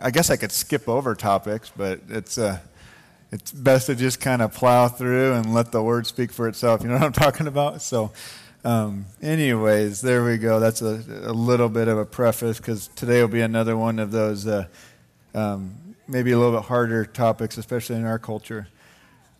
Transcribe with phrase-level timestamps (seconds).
[0.00, 2.58] I guess I could skip over topics, but it's uh,
[3.32, 6.82] it's best to just kind of plow through and let the word speak for itself.
[6.82, 7.82] You know what I'm talking about?
[7.82, 8.12] So,
[8.64, 10.60] um, anyways, there we go.
[10.60, 14.12] That's a, a little bit of a preface because today will be another one of
[14.12, 14.66] those uh,
[15.34, 15.74] um,
[16.06, 18.68] maybe a little bit harder topics, especially in our culture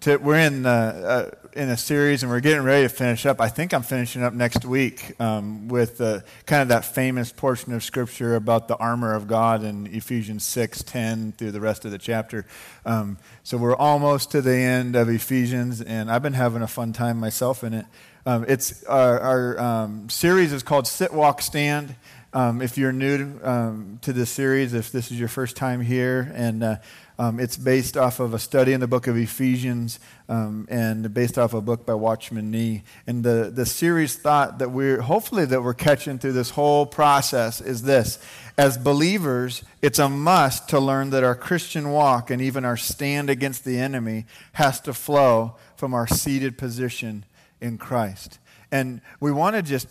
[0.00, 3.40] to, we're in, uh, uh, in a series and we're getting ready to finish up.
[3.40, 7.72] I think I'm finishing up next week um, with uh, kind of that famous portion
[7.72, 11.90] of Scripture about the armor of God in Ephesians 6 10 through the rest of
[11.90, 12.46] the chapter.
[12.86, 16.92] Um, so we're almost to the end of Ephesians, and I've been having a fun
[16.92, 17.86] time myself in it.
[18.24, 21.96] Um, it's our, our um, series is called Sit, Walk, Stand.
[22.38, 25.80] Um, if you're new to, um, to this series, if this is your first time
[25.80, 26.76] here, and uh,
[27.18, 29.98] um, it's based off of a study in the book of Ephesians
[30.28, 32.84] um, and based off a book by Watchman Nee.
[33.08, 37.60] And the, the series thought that we're, hopefully, that we're catching through this whole process
[37.60, 38.20] is this.
[38.56, 43.30] As believers, it's a must to learn that our Christian walk and even our stand
[43.30, 47.24] against the enemy has to flow from our seated position
[47.60, 48.38] in Christ.
[48.70, 49.88] And we want to just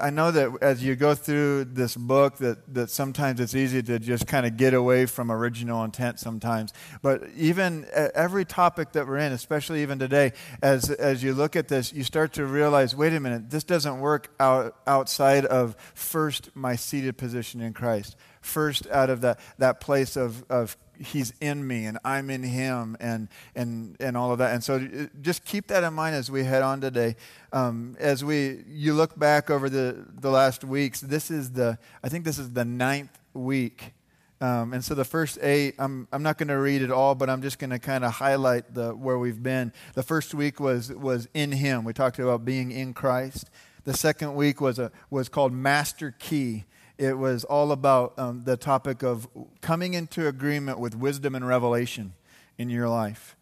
[0.00, 3.98] I know that as you go through this book, that, that sometimes it's easy to
[3.98, 6.72] just kind of get away from original intent sometimes.
[7.02, 11.68] But even every topic that we're in, especially even today, as, as you look at
[11.68, 16.54] this, you start to realize wait a minute, this doesn't work out, outside of first
[16.54, 18.16] my seated position in Christ.
[18.40, 22.96] First, out of that, that place of, of he's in me and I'm in him
[23.00, 24.54] and, and, and all of that.
[24.54, 27.16] And so uh, just keep that in mind as we head on today.
[27.52, 32.08] Um, as we, you look back over the, the last weeks, this is the, I
[32.08, 33.94] think this is the ninth week.
[34.40, 37.30] Um, and so the first eight, I'm, I'm not going to read it all, but
[37.30, 39.72] I'm just going to kind of highlight the, where we've been.
[39.94, 41.84] The first week was, was in him.
[41.84, 43.48] We talked about being in Christ.
[43.84, 46.64] The second week was, a, was called Master Key
[46.98, 49.28] it was all about um, the topic of
[49.60, 52.14] coming into agreement with wisdom and revelation
[52.56, 53.36] in your life.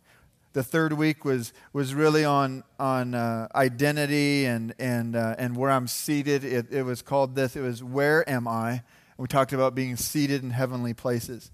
[0.55, 5.71] The third week was, was really on, on uh, identity and, and, uh, and where
[5.71, 6.45] I'm seated.
[6.45, 8.83] It, it was called this it was Where Am I?
[9.17, 11.51] We talked about being seated in heavenly places.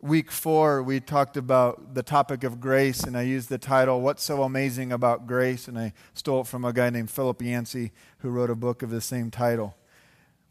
[0.00, 4.22] Week four, we talked about the topic of grace, and I used the title, What's
[4.22, 5.68] So Amazing About Grace?
[5.68, 8.90] And I stole it from a guy named Philip Yancey, who wrote a book of
[8.90, 9.74] the same title.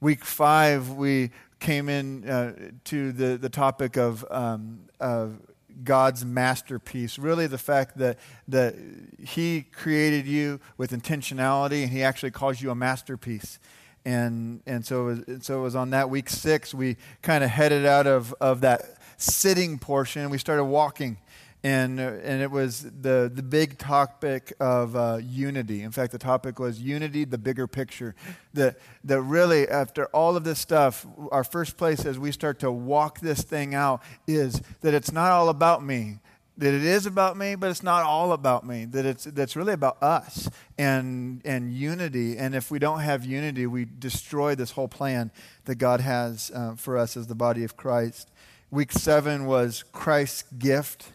[0.02, 5.40] Week five, we came in uh, to the, the topic of, um, of
[5.84, 7.18] God's masterpiece.
[7.18, 8.76] Really, the fact that, that
[9.20, 13.58] He created you with intentionality and He actually calls you a masterpiece.
[14.04, 17.50] And, and so, it was, so it was on that week six, we kind of
[17.50, 21.18] headed out of, of that sitting portion and we started walking
[21.66, 25.82] and, uh, and it was the, the big topic of uh, unity.
[25.82, 28.14] In fact, the topic was unity, the bigger picture.
[28.54, 32.72] That, that really, after all of this stuff, our first place as we start to
[32.72, 36.20] walk this thing out is that it's not all about me.
[36.56, 38.86] That it is about me, but it's not all about me.
[38.86, 42.38] That it's that's really about us and and unity.
[42.38, 45.32] And if we don't have unity, we destroy this whole plan
[45.66, 48.30] that God has uh, for us as the body of Christ.
[48.72, 51.12] Week seven was Christ's gift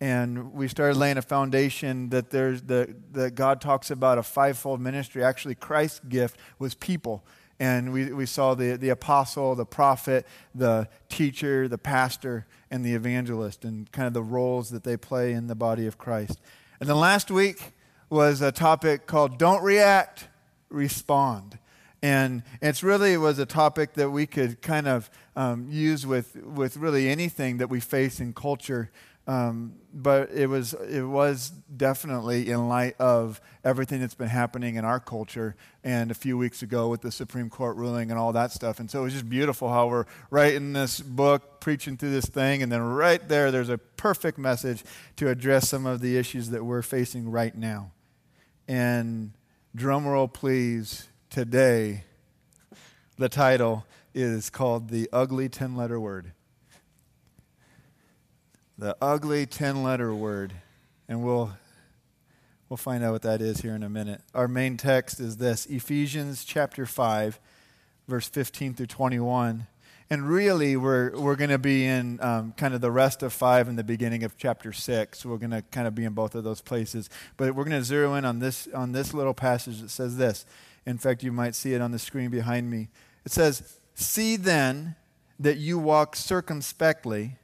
[0.00, 4.80] and we started laying a foundation that there's the that God talks about a fivefold
[4.80, 5.24] ministry.
[5.24, 7.24] Actually, Christ's gift was people.
[7.60, 12.94] And we, we saw the, the apostle, the prophet, the teacher, the pastor, and the
[12.94, 16.40] evangelist, and kind of the roles that they play in the body of Christ.
[16.78, 17.72] And then last week
[18.10, 20.28] was a topic called Don't React,
[20.68, 21.58] Respond.
[22.00, 26.76] And it's really was a topic that we could kind of um, use with, with
[26.76, 28.92] really anything that we face in culture
[29.28, 34.86] um, but it was, it was definitely in light of everything that's been happening in
[34.86, 38.52] our culture and a few weeks ago with the Supreme Court ruling and all that
[38.52, 38.80] stuff.
[38.80, 42.62] And so it was just beautiful how we're writing this book, preaching through this thing,
[42.62, 44.82] and then right there, there's a perfect message
[45.16, 47.92] to address some of the issues that we're facing right now.
[48.66, 49.32] And
[49.76, 52.04] drumroll, please, today,
[53.18, 53.84] the title
[54.14, 56.32] is called The Ugly 10 Letter Word
[58.78, 60.52] the ugly 10 letter word.
[61.08, 61.50] And we'll,
[62.68, 64.20] we'll find out what that is here in a minute.
[64.34, 67.40] Our main text is this Ephesians chapter 5,
[68.06, 69.66] verse 15 through 21.
[70.10, 73.68] And really, we're, we're going to be in um, kind of the rest of 5
[73.68, 75.26] and the beginning of chapter 6.
[75.26, 77.10] We're going to kind of be in both of those places.
[77.36, 80.46] But we're going to zero in on this, on this little passage that says this.
[80.86, 82.88] In fact, you might see it on the screen behind me.
[83.26, 84.94] It says, See then
[85.40, 87.36] that you walk circumspectly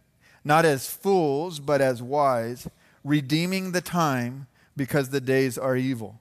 [0.44, 2.68] not as fools, but as wise,
[3.02, 4.46] redeeming the time
[4.76, 6.20] because the days are evil.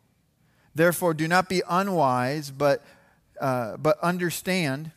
[0.75, 2.83] Therefore, do not be unwise, but,
[3.39, 4.91] uh, but understand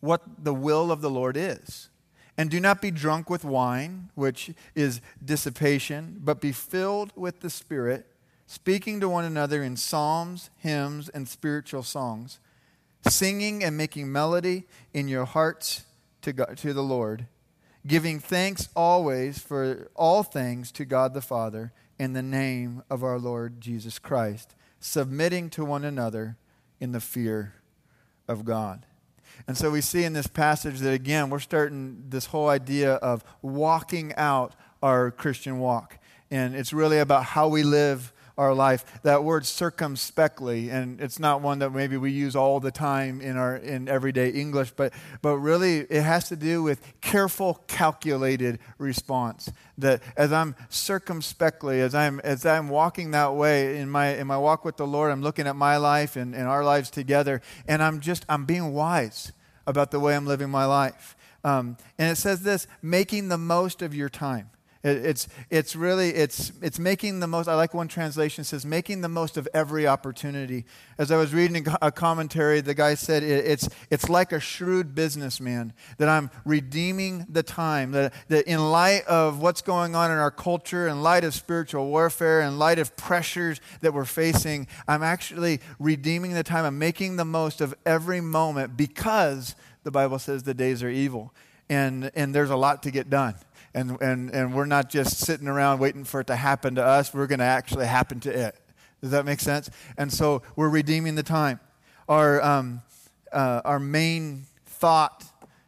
[0.00, 1.88] what the will of the Lord is.
[2.36, 7.50] And do not be drunk with wine, which is dissipation, but be filled with the
[7.50, 8.06] Spirit,
[8.46, 12.40] speaking to one another in psalms, hymns, and spiritual songs,
[13.08, 15.84] singing and making melody in your hearts
[16.22, 17.26] to, God, to the Lord,
[17.86, 23.18] giving thanks always for all things to God the Father in the name of our
[23.18, 26.36] Lord Jesus Christ, submitting to one another
[26.80, 27.54] in the fear
[28.28, 28.86] of God.
[29.46, 33.24] And so we see in this passage that, again, we're starting this whole idea of
[33.40, 35.98] walking out our Christian walk.
[36.30, 39.02] And it's really about how we live our life.
[39.02, 43.36] That word circumspectly, and it's not one that maybe we use all the time in
[43.36, 49.50] our in everyday English, but but really it has to do with careful, calculated response.
[49.78, 54.38] That as I'm circumspectly, as I'm as I'm walking that way in my in my
[54.38, 57.82] walk with the Lord, I'm looking at my life and, and our lives together, and
[57.82, 59.32] I'm just I'm being wise
[59.66, 61.16] about the way I'm living my life.
[61.44, 64.50] Um, and it says this: making the most of your time.
[64.84, 69.08] It's, it's really, it's, it's making the most, I like one translation says, making the
[69.08, 70.64] most of every opportunity.
[70.98, 75.72] As I was reading a commentary, the guy said, it's, it's like a shrewd businessman,
[75.98, 80.32] that I'm redeeming the time, that, that in light of what's going on in our
[80.32, 85.60] culture, in light of spiritual warfare, in light of pressures that we're facing, I'm actually
[85.78, 86.64] redeeming the time.
[86.64, 91.32] I'm making the most of every moment because the Bible says the days are evil.
[91.68, 93.36] And, and there's a lot to get done
[93.74, 97.14] and, and, and we're not just sitting around waiting for it to happen to us.
[97.14, 98.56] We're going to actually happen to it.
[99.00, 99.70] Does that make sense?
[99.96, 101.58] And so we're redeeming the time.
[102.08, 102.82] Our, um,
[103.32, 105.24] uh, our main thought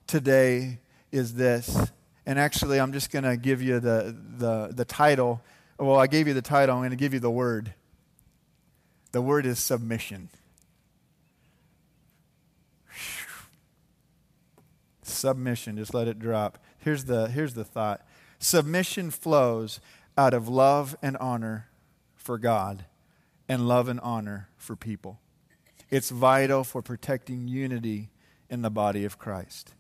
[0.06, 0.78] today
[1.10, 1.90] is this.
[2.26, 5.42] And actually, I'm just going to give you the, the, the title.
[5.78, 6.74] Well, I gave you the title.
[6.76, 7.74] I'm going to give you the word.
[9.12, 10.28] The word is submission.
[15.02, 15.76] Submission.
[15.76, 16.58] Just let it drop.
[16.84, 18.06] Here's the, here's the thought
[18.38, 19.80] submission flows
[20.18, 21.70] out of love and honor
[22.14, 22.84] for God
[23.48, 25.18] and love and honor for people.
[25.90, 28.10] It's vital for protecting unity
[28.50, 29.72] in the body of Christ.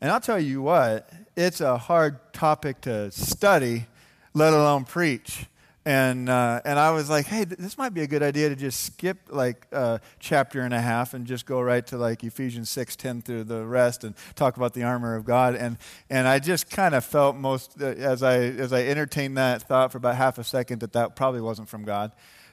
[0.00, 3.86] And I'll tell you what, it's a hard topic to study,
[4.34, 5.46] let alone preach.
[5.84, 8.84] And, uh, and I was like, hey, this might be a good idea to just
[8.84, 12.94] skip like a chapter and a half and just go right to like Ephesians six
[12.94, 15.56] ten through the rest and talk about the armor of God.
[15.56, 19.62] And, and I just kind of felt most, uh, as I, as I entertained that
[19.62, 22.12] thought for about half a second, that that probably wasn't from God.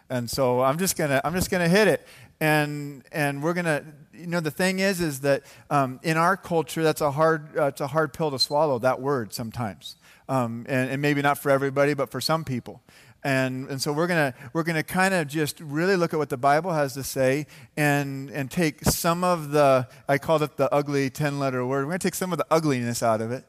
[0.10, 2.08] And so I'm just gonna, I'm just gonna hit it.
[2.42, 6.82] And, and we're gonna, you know, the thing is, is that um, in our culture,
[6.82, 9.98] that's a hard, uh, it's a hard pill to swallow, that word sometimes.
[10.28, 12.82] Um, and, and maybe not for everybody, but for some people.
[13.24, 16.38] And, and so we're going we're gonna kind of just really look at what the
[16.38, 21.10] Bible has to say and, and take some of the, I called it the ugly
[21.10, 21.86] 10 letter word.
[21.86, 23.46] We're going to take some of the ugliness out of it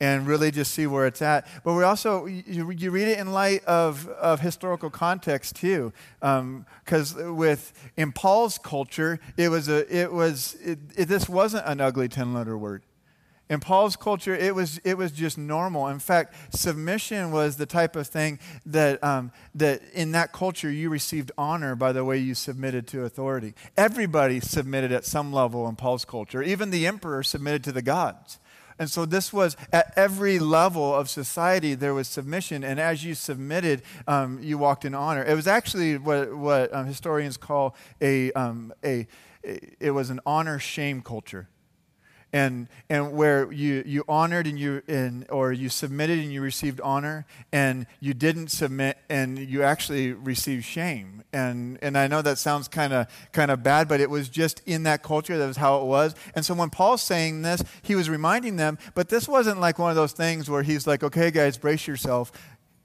[0.00, 1.46] and really just see where it's at.
[1.62, 5.92] But we also, you, you read it in light of, of historical context too.
[6.20, 11.66] Because um, with, in Paul's culture, it was a, it was, it, it, this wasn't
[11.66, 12.82] an ugly 10 letter word.
[13.50, 15.88] In Paul's culture, it was, it was just normal.
[15.88, 20.88] In fact, submission was the type of thing that, um, that in that culture you
[20.88, 23.52] received honor by the way you submitted to authority.
[23.76, 26.42] Everybody submitted at some level in Paul's culture.
[26.42, 28.38] Even the emperor submitted to the gods.
[28.78, 32.64] And so this was at every level of society, there was submission.
[32.64, 35.22] And as you submitted, um, you walked in honor.
[35.22, 39.06] It was actually what, what um, historians call a, um, a,
[39.42, 41.48] it was an honor shame culture
[42.34, 46.80] and, and where you, you honored and you and, or you submitted and you received
[46.80, 51.22] honor and you didn't submit and you actually received shame.
[51.32, 54.62] And, and i know that sounds kind of kind of bad but it was just
[54.66, 56.16] in that culture that was how it was.
[56.34, 59.90] And so when paul's saying this he was reminding them but this wasn't like one
[59.90, 62.32] of those things where he's like okay guys brace yourself.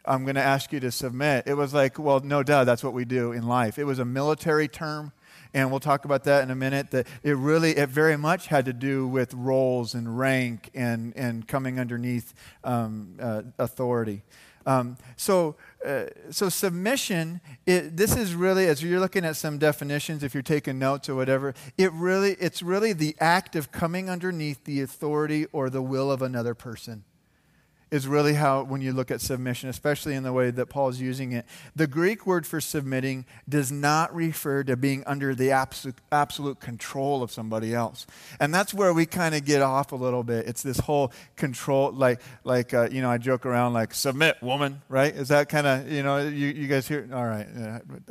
[0.05, 1.45] I'm going to ask you to submit.
[1.47, 3.79] It was like well no doubt that's what we do in life.
[3.79, 5.11] It was a military term
[5.53, 8.65] and we'll talk about that in a minute that it really it very much had
[8.65, 14.23] to do with roles and rank and and coming underneath um, uh, authority.
[14.65, 20.23] Um, so uh, so submission it, this is really as you're looking at some definitions
[20.23, 24.65] if you're taking notes or whatever it really it's really the act of coming underneath
[24.65, 27.05] the authority or the will of another person
[27.91, 31.31] is really how, when you look at submission, especially in the way that Paul's using
[31.31, 31.45] it.
[31.75, 37.23] The Greek word for submitting does not refer to being under the absolute, absolute control
[37.23, 38.05] of somebody else.
[38.39, 40.47] And that's where we kind of get off a little bit.
[40.47, 44.81] It's this whole control, like, like uh, you know, I joke around like, submit, woman,
[44.87, 45.13] right?
[45.13, 47.09] Is that kind of, you know, you, you guys hear?
[47.11, 47.47] All right.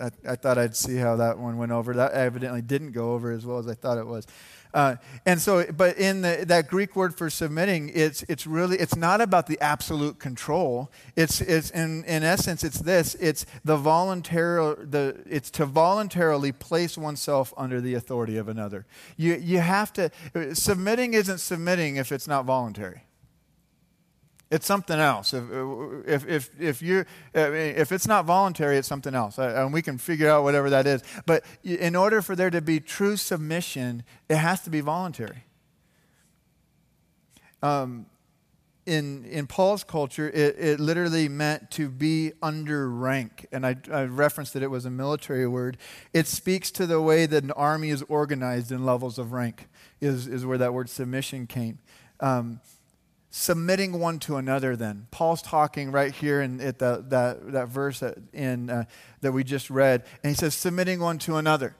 [0.01, 1.95] I, I thought I'd see how that one went over.
[1.95, 4.27] That evidently didn't go over as well as I thought it was.
[4.75, 8.97] Uh, and so, but in the, that Greek word for submitting, it's, it's really, it's
[8.97, 10.91] not about the absolute control.
[11.17, 13.15] It's, it's in, in essence, it's this.
[13.17, 18.87] It's the voluntary, the, it's to voluntarily place oneself under the authority of another.
[19.17, 20.11] You, you have to,
[20.55, 23.03] submitting isn't submitting if it's not voluntary.
[24.51, 25.35] It's something else.
[25.35, 25.45] If,
[26.07, 29.39] if, if, if, you, if it's not voluntary, it's something else.
[29.39, 31.03] And we can figure out whatever that is.
[31.27, 35.45] But in order for there to be true submission, it has to be voluntary.
[37.63, 38.07] Um,
[38.87, 43.47] in, in Paul's culture, it, it literally meant to be under rank.
[43.53, 45.77] And I, I referenced that it was a military word.
[46.15, 49.69] It speaks to the way that an army is organized in levels of rank,
[50.01, 51.81] is, is where that word submission came.
[52.21, 52.61] Um,
[53.39, 55.07] submitting one to another then.
[55.13, 58.85] Paul's talking right here in at the, that, that verse that, in, uh,
[59.21, 61.77] that we just read and he says submitting one to another.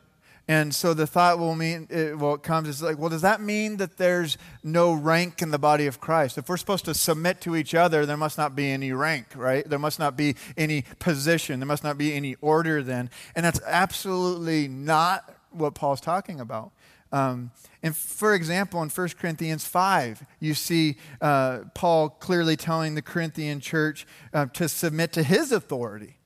[0.47, 3.41] And so the thought will mean it, well it comes is like well does that
[3.41, 6.39] mean that there's no rank in the body of christ?
[6.39, 9.69] If we're supposed to submit to each other there must not be any rank right?
[9.69, 11.59] There must not be any position.
[11.59, 13.11] There must not be any order then.
[13.35, 16.71] And that's absolutely not what paul's talking about
[17.13, 17.51] um,
[17.83, 23.61] and for example, in 1 Corinthians 5, you see uh, Paul clearly telling the Corinthian
[23.61, 26.17] church uh, to submit to his authority,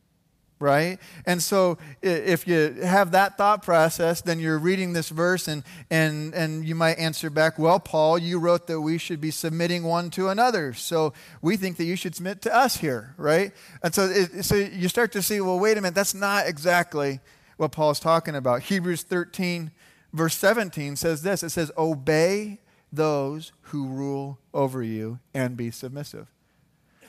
[0.58, 0.98] right?
[1.26, 6.34] And so if you have that thought process, then you're reading this verse and, and,
[6.34, 10.10] and you might answer back, well, Paul, you wrote that we should be submitting one
[10.10, 10.72] to another.
[10.72, 11.12] So
[11.42, 13.52] we think that you should submit to us here, right?
[13.82, 17.20] And so, it, so you start to see, well, wait a minute, that's not exactly
[17.58, 18.62] what Paul's talking about.
[18.62, 19.70] Hebrews 13
[20.12, 22.58] verse 17 says this it says, Obey
[22.92, 26.28] those who rule over you and be submissive.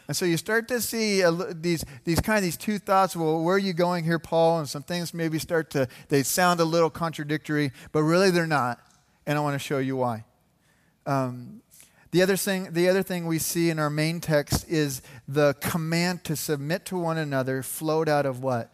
[0.08, 3.16] And so you start to see these, these kind of these two thoughts.
[3.16, 4.60] Well, where are you going here, Paul?
[4.60, 8.80] And some things maybe start to, they sound a little contradictory, but really they're not.
[9.26, 10.26] And I want to show you why.
[11.06, 11.62] Um,
[12.12, 16.24] the other, thing, the other thing we see in our main text is the command
[16.26, 18.72] to submit to one another flowed out of what?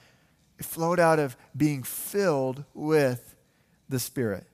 [0.58, 3.29] It flowed out of being filled with
[3.90, 4.46] the Spirit.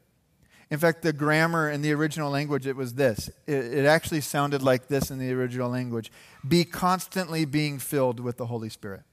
[0.71, 3.29] In fact, the grammar in the original language, it was this.
[3.45, 6.11] It, it, actually sounded like this in the original language
[6.47, 9.03] Be constantly being filled with the Holy Spirit.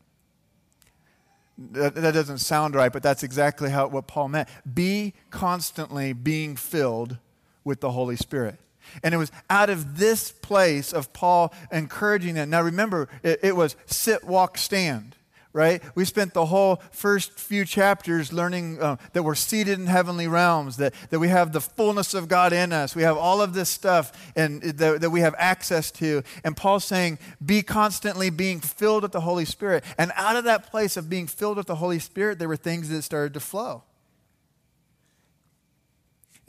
[1.58, 4.48] That, that doesn't sound right, but that's exactly how, what Paul meant.
[4.72, 7.18] Be constantly being filled
[7.64, 8.58] with the Holy Spirit.
[9.02, 12.50] And it was out of this place of Paul encouraging them.
[12.50, 15.16] Now remember, it, it was sit, walk, stand
[15.52, 15.82] right?
[15.94, 20.78] We spent the whole first few chapters learning uh, that we're seated in heavenly realms,
[20.78, 22.96] that, that we have the fullness of God in us.
[22.96, 26.22] We have all of this stuff and that, that we have access to.
[26.42, 29.84] And Paul's saying, be constantly being filled with the Holy Spirit.
[29.98, 32.88] And out of that place of being filled with the Holy Spirit, there were things
[32.88, 33.84] that started to flow.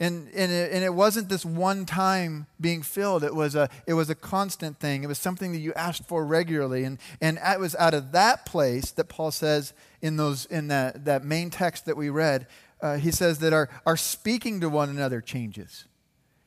[0.00, 3.22] And, and, it, and it wasn't this one time being filled.
[3.22, 5.04] It was, a, it was a constant thing.
[5.04, 6.82] It was something that you asked for regularly.
[6.82, 9.72] And, and it was out of that place that Paul says
[10.02, 12.48] in, those, in that, that main text that we read,
[12.80, 15.84] uh, he says that our, our speaking to one another changes.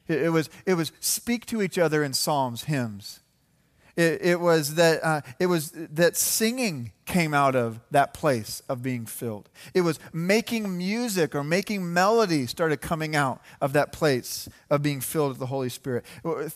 [0.08, 3.22] It, it, was, it was speak to each other in psalms, hymns.
[3.98, 8.84] It, it, was that, uh, it was that singing came out of that place of
[8.84, 9.50] being filled.
[9.74, 15.02] It was making music or making melody started coming out of that place of being
[15.02, 16.06] filled with the Holy Spirit.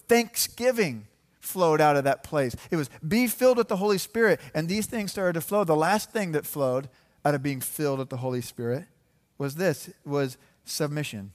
[0.08, 1.08] Thanksgiving
[1.40, 2.56] flowed out of that place.
[2.70, 5.64] It was be filled with the Holy Spirit, and these things started to flow.
[5.64, 6.90] The last thing that flowed
[7.26, 8.86] out of being filled with the Holy Spirit
[9.40, 11.34] was this was submission.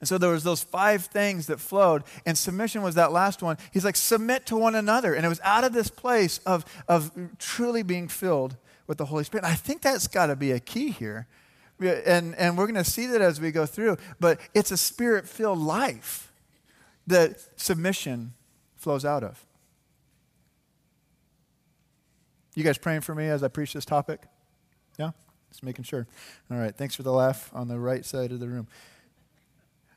[0.00, 3.56] And so there was those five things that flowed, and submission was that last one.
[3.72, 5.14] He's like, submit to one another.
[5.14, 9.24] And it was out of this place of, of truly being filled with the Holy
[9.24, 9.44] Spirit.
[9.44, 11.26] And I think that's got to be a key here.
[11.80, 13.96] And, and we're going to see that as we go through.
[14.20, 16.32] But it's a spirit filled life
[17.06, 18.34] that submission
[18.76, 19.44] flows out of.
[22.54, 24.22] You guys praying for me as I preach this topic?
[24.98, 25.10] Yeah?
[25.50, 26.06] Just making sure.
[26.50, 26.74] All right.
[26.74, 28.68] Thanks for the laugh on the right side of the room.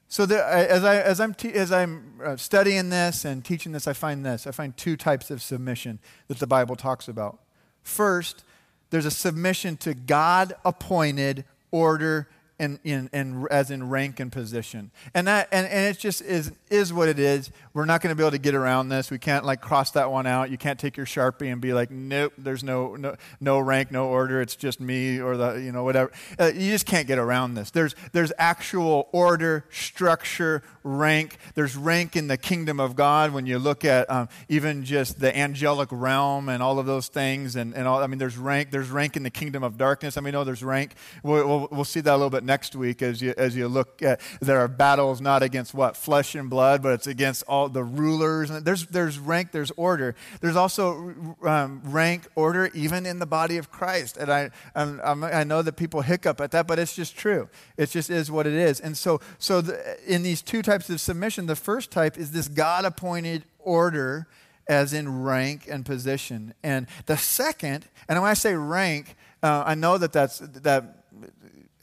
[0.10, 3.88] So there, as, I, as I'm, te- as I'm uh, studying this and teaching this,
[3.88, 4.48] I find this.
[4.48, 6.00] I find two types of submission
[6.30, 7.40] that the Bible talks about.
[7.84, 8.44] First,
[8.90, 14.92] there's a submission to God appointed order and, in, and as in rank and position.
[15.14, 17.52] And that and, and it just is is what it is.
[17.74, 19.12] We're not going to be able to get around this.
[19.12, 20.50] We can't like cross that one out.
[20.50, 24.08] You can't take your Sharpie and be like, nope, there's no no, no rank, no
[24.08, 24.42] order.
[24.42, 26.12] It's just me or the you know whatever.
[26.40, 27.72] Uh, you just can't get around this.
[27.72, 31.38] There's there's actual order, structure, rank.
[31.54, 35.36] There's rank in the kingdom of God when you look at um, even just the
[35.38, 38.02] angelic realm and all of those things and, and all.
[38.02, 38.72] I mean, there's rank.
[38.72, 40.18] There's rank in the kingdom of darkness.
[40.18, 40.94] I mean, no, there's rank.
[41.24, 44.02] We'll, we'll, we'll see that a little bit next week as you, as you look
[44.02, 45.96] at there are battles not against what?
[45.96, 48.50] Flesh and blood, but it's against all the rulers.
[48.50, 50.16] And there's, there's rank, there's order.
[50.42, 54.18] There's also um, rank, order, even in the body of Christ.
[54.18, 57.50] And I, I'm, i know that people hiccup at that, but it's just true.
[57.78, 58.80] It just is what it is.
[58.80, 62.48] And so, so the, in these two types of submission, the first type is this
[62.48, 64.28] God appointed order
[64.68, 66.54] as in rank and position.
[66.64, 70.97] And the second, and when I say rank, uh, I know that that's that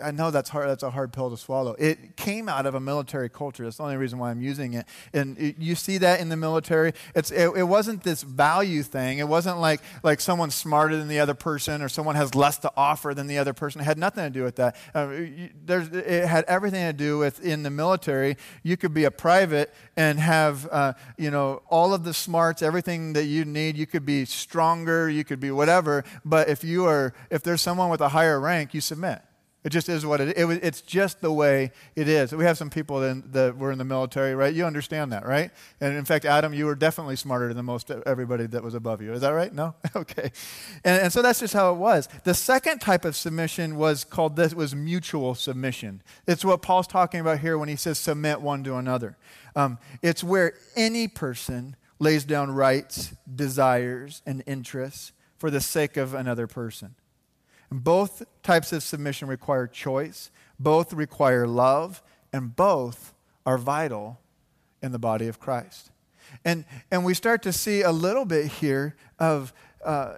[0.01, 0.69] I know that's hard.
[0.69, 1.77] That's a hard pill to swallow.
[1.79, 3.63] It came out of a military culture.
[3.63, 4.87] That's the only reason why I'm using it.
[5.13, 6.95] And it, you see that in the military.
[7.15, 9.19] It's it, it, wasn't this value thing.
[9.19, 12.73] It wasn't like like someone's smarter than the other person or someone has less to
[12.77, 13.81] offer than the other person.
[13.81, 14.75] It had nothing to do with that.
[14.95, 18.37] Uh, you, it had everything to do with in the military.
[18.65, 23.13] You could be a private and have uh, you know all of the smarts, everything
[23.13, 23.77] that you need.
[23.77, 25.09] You could be stronger.
[25.09, 26.05] You could be whatever.
[26.25, 29.23] But if you are if there's someone with a higher rank, you submit.
[29.65, 30.51] It just is what it is.
[30.51, 32.35] It, it's just the way it is.
[32.35, 34.53] We have some people that, that were in the military, right?
[34.53, 35.51] You understand that, right?
[35.81, 39.15] And in fact, Adam, you were definitely smarter than most everybody that was above you.
[39.15, 39.53] Is that right?
[39.53, 39.75] No?
[39.97, 40.33] okay.
[40.85, 42.11] And, and so that's just how it was.
[42.25, 46.03] The second type of submission was called this was mutual submission.
[46.27, 49.17] It's what Paul's talking about here when he says submit one to another.
[49.57, 56.13] Um, it's where any person lays down rights, desires, and interests for the sake of
[56.13, 56.97] another person.
[57.83, 62.03] Both types of submission require choice, both require love,
[62.33, 63.15] and both
[63.45, 64.21] are vital
[64.83, 65.91] in the body of Christ.
[66.45, 69.53] And, and we start to see a little bit here of,
[69.85, 70.15] uh,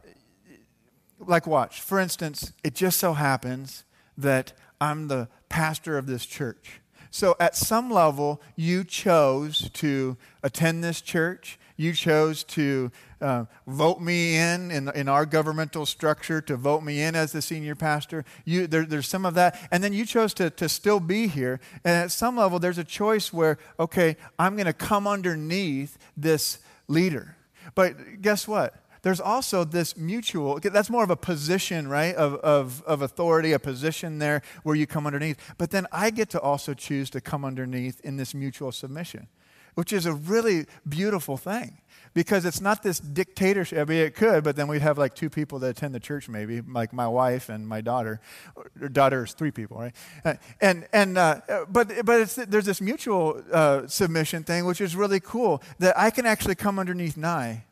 [1.18, 1.80] like, watch.
[1.80, 3.84] For instance, it just so happens
[4.18, 6.80] that I'm the pastor of this church.
[7.10, 11.58] So, at some level, you chose to attend this church.
[11.76, 12.90] You chose to
[13.20, 17.42] uh, vote me in, in in our governmental structure to vote me in as the
[17.42, 18.24] senior pastor.
[18.44, 19.58] You, there, there's some of that.
[19.70, 21.60] And then you chose to, to still be here.
[21.84, 26.58] And at some level, there's a choice where, okay, I'm going to come underneath this
[26.88, 27.36] leader.
[27.74, 28.74] But guess what?
[29.02, 33.58] There's also this mutual, that's more of a position, right, of, of, of authority, a
[33.58, 35.38] position there where you come underneath.
[35.58, 39.28] But then I get to also choose to come underneath in this mutual submission
[39.76, 41.78] which is a really beautiful thing
[42.16, 43.78] because it's not this dictatorship.
[43.78, 46.30] I mean, it could, but then we'd have like two people that attend the church,
[46.30, 48.22] maybe, like my wife and my daughter.
[48.56, 49.94] Or daughter is three people, right?
[50.24, 55.20] Uh, and and uh, but but there's this mutual uh, submission thing, which is really
[55.20, 55.62] cool.
[55.78, 57.64] That I can actually come underneath Nye,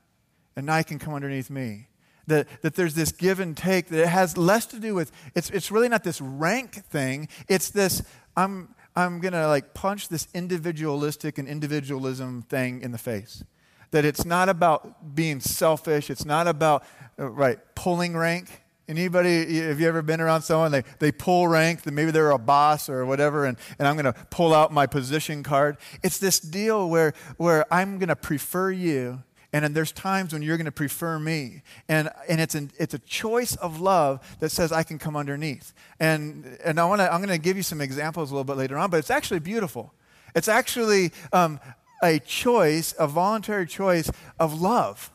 [0.57, 1.89] and Nye can come underneath me.
[2.27, 5.51] That, that there's this give and take that it has less to do with it's,
[5.51, 8.03] it's really not this rank thing it's this
[8.35, 13.43] i'm I'm going to like punch this individualistic and individualism thing in the face.
[13.91, 16.85] That it's not about being selfish, it's not about,
[17.19, 18.63] uh, right, pulling rank.
[18.87, 22.39] Anybody, have you ever been around someone, they, they pull rank, that maybe they're a
[22.39, 25.79] boss or whatever, and, and I'm going to pull out my position card?
[26.03, 29.23] It's this deal where, where I'm going to prefer you
[29.55, 31.63] and there's times when you're going to prefer me.
[31.89, 35.73] And, and it's, an, it's a choice of love that says I can come underneath.
[36.01, 38.77] And, and I wanna, I'm going to give you some examples a little bit later
[38.77, 39.95] on, but it's actually beautiful.
[40.35, 41.61] It's actually um,
[42.03, 45.13] a choice, a voluntary choice of love.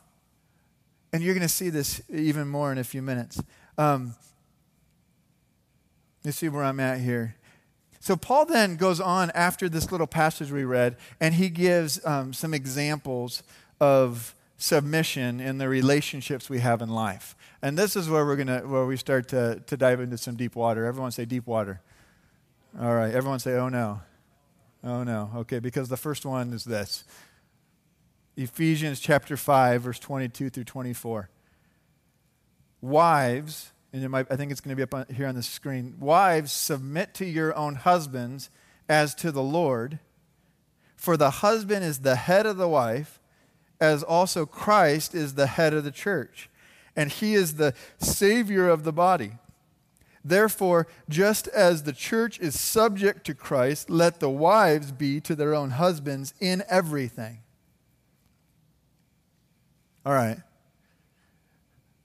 [1.11, 3.41] And you're going to see this even more in a few minutes.
[3.77, 4.15] Um,
[6.23, 7.35] let's see where I'm at here.
[7.99, 12.31] So, Paul then goes on after this little passage we read, and he gives um,
[12.31, 13.43] some examples
[13.79, 17.35] of submission in the relationships we have in life.
[17.61, 20.55] And this is where we're gonna where we start to, to dive into some deep
[20.55, 20.85] water.
[20.85, 21.81] Everyone say deep water.
[22.79, 24.01] All right, everyone say oh no.
[24.83, 25.31] Oh no.
[25.37, 27.03] Okay, because the first one is this.
[28.37, 31.29] Ephesians chapter 5 verse 22 through 24.
[32.81, 35.95] Wives, and might, I think it's going to be up on, here on the screen.
[35.99, 38.49] Wives, submit to your own husbands
[38.87, 39.99] as to the Lord,
[40.95, 43.18] for the husband is the head of the wife
[43.79, 46.49] as also Christ is the head of the church,
[46.95, 49.33] and he is the Savior of the body.
[50.23, 55.55] Therefore, just as the church is subject to Christ, let the wives be to their
[55.55, 57.39] own husbands in everything.
[60.05, 60.39] All right.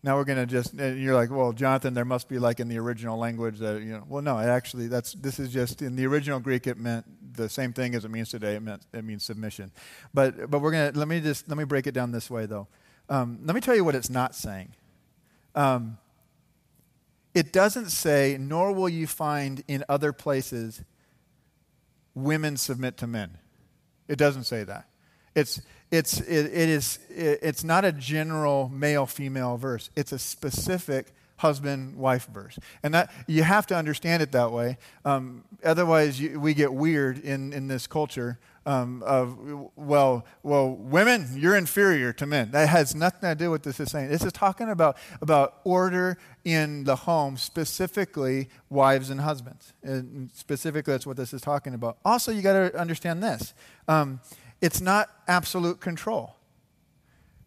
[0.05, 2.69] Now we're going to just, and you're like, well, Jonathan, there must be like in
[2.69, 6.05] the original language that, you know, well, no, actually, that's, this is just, in the
[6.05, 8.55] original Greek, it meant the same thing as it means today.
[8.55, 9.73] It, meant, it means submission.
[10.13, 12.45] But, but we're going to, let me just, let me break it down this way,
[12.45, 12.69] though.
[13.09, 14.75] Um, let me tell you what it's not saying.
[15.55, 15.97] Um,
[17.33, 20.85] it doesn't say, nor will you find in other places
[22.15, 23.39] women submit to men.
[24.07, 24.87] It doesn't say that.
[25.35, 25.63] It's,
[25.95, 31.15] it's, it, it is, it, it's not a general male female verse, it's a specific
[31.37, 32.59] husband wife verse.
[32.83, 34.79] And that you have to understand it that way.
[35.05, 39.37] Um, otherwise, you, we get weird in, in this culture um, of,
[39.77, 42.51] well, well, women, you're inferior to men.
[42.53, 44.09] That has nothing to do with this is saying.
[44.09, 49.75] This is talking about, about order in the home, specifically wives and husbands.
[49.83, 51.99] And specifically, that's what this is talking about.
[52.05, 53.55] Also, you got to understand this
[53.87, 54.21] um,
[54.65, 56.37] it's not absolute control.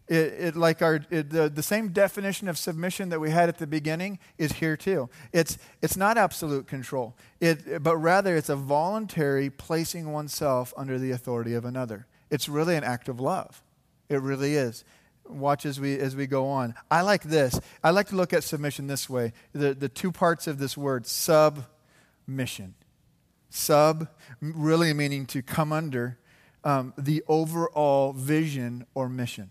[0.06, 3.58] It, it, like our, it, the, the same definition of submission that we had at
[3.58, 5.10] the beginning is here too.
[5.32, 11.10] It's, it's not absolute control, it, but rather it's a voluntary placing oneself under the
[11.10, 12.06] authority of another.
[12.30, 13.64] It's really an act of love.
[14.08, 14.84] It really is.
[15.28, 16.74] Watch as we, as we go on.
[16.88, 17.58] I like this.
[17.82, 21.04] I like to look at submission this way the, the two parts of this word
[21.04, 22.76] submission.
[23.50, 24.06] Sub,
[24.40, 26.16] really meaning to come under
[26.64, 29.50] um, the overall vision or mission.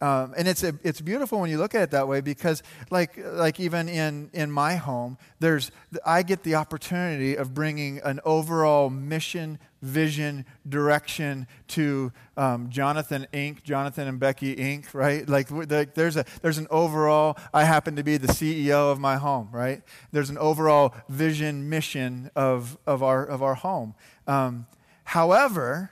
[0.00, 3.16] Um, and it's, a, it's beautiful when you look at it that way because like,
[3.16, 5.72] like even in, in my home there's,
[6.06, 13.64] i get the opportunity of bringing an overall mission vision direction to um, jonathan inc
[13.64, 15.28] jonathan and becky inc right?
[15.28, 19.48] Like there's, a, there's an overall i happen to be the ceo of my home
[19.50, 19.82] right?
[20.12, 23.94] There's an overall vision mission of, of, our, of our home.
[24.28, 24.66] Um,
[25.08, 25.90] however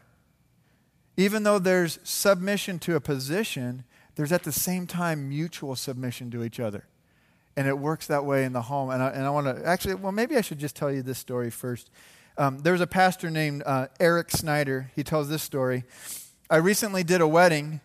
[1.16, 3.84] even though there's submission to a position
[4.16, 6.86] there's at the same time mutual submission to each other.
[7.56, 8.90] And it works that way in the home.
[8.90, 11.18] And I, and I want to actually, well, maybe I should just tell you this
[11.18, 11.90] story first.
[12.36, 14.90] Um, there's a pastor named uh, Eric Snyder.
[14.94, 15.84] He tells this story.
[16.50, 17.80] I recently did a wedding.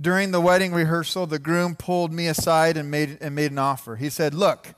[0.00, 3.96] During the wedding rehearsal, the groom pulled me aside and made, and made an offer.
[3.96, 4.74] He said, Look,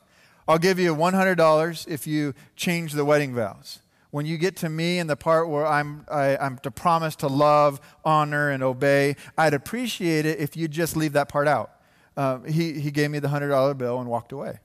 [0.47, 4.99] I'll give you $100 if you change the wedding vows when you get to me
[4.99, 8.63] and the part where I'm, I, am i am to promise to love, honor, and
[8.63, 11.73] obey, I'd appreciate it if you'd just leave that part out.
[12.17, 14.59] Uh, he, he gave me the $100 bill and walked away.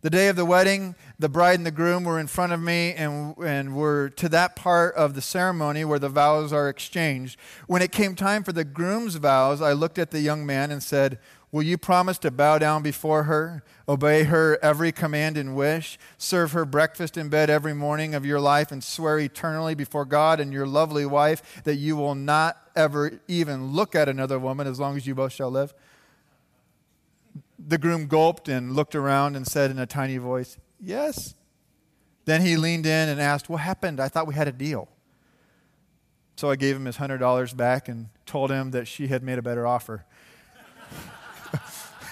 [0.00, 2.92] The day of the wedding, the bride and the groom were in front of me
[2.92, 7.38] and, and were to that part of the ceremony where the vows are exchanged.
[7.66, 10.82] When it came time for the groom's vows, I looked at the young man and
[10.82, 11.18] said,
[11.50, 16.52] Will you promise to bow down before her, obey her every command and wish, serve
[16.52, 20.52] her breakfast in bed every morning of your life, and swear eternally before God and
[20.52, 24.96] your lovely wife that you will not ever even look at another woman as long
[24.96, 25.72] as you both shall live?
[27.58, 31.34] The groom gulped and looked around and said in a tiny voice, Yes.
[32.26, 34.00] Then he leaned in and asked, What happened?
[34.00, 34.88] I thought we had a deal.
[36.36, 39.42] So I gave him his $100 back and told him that she had made a
[39.42, 40.04] better offer.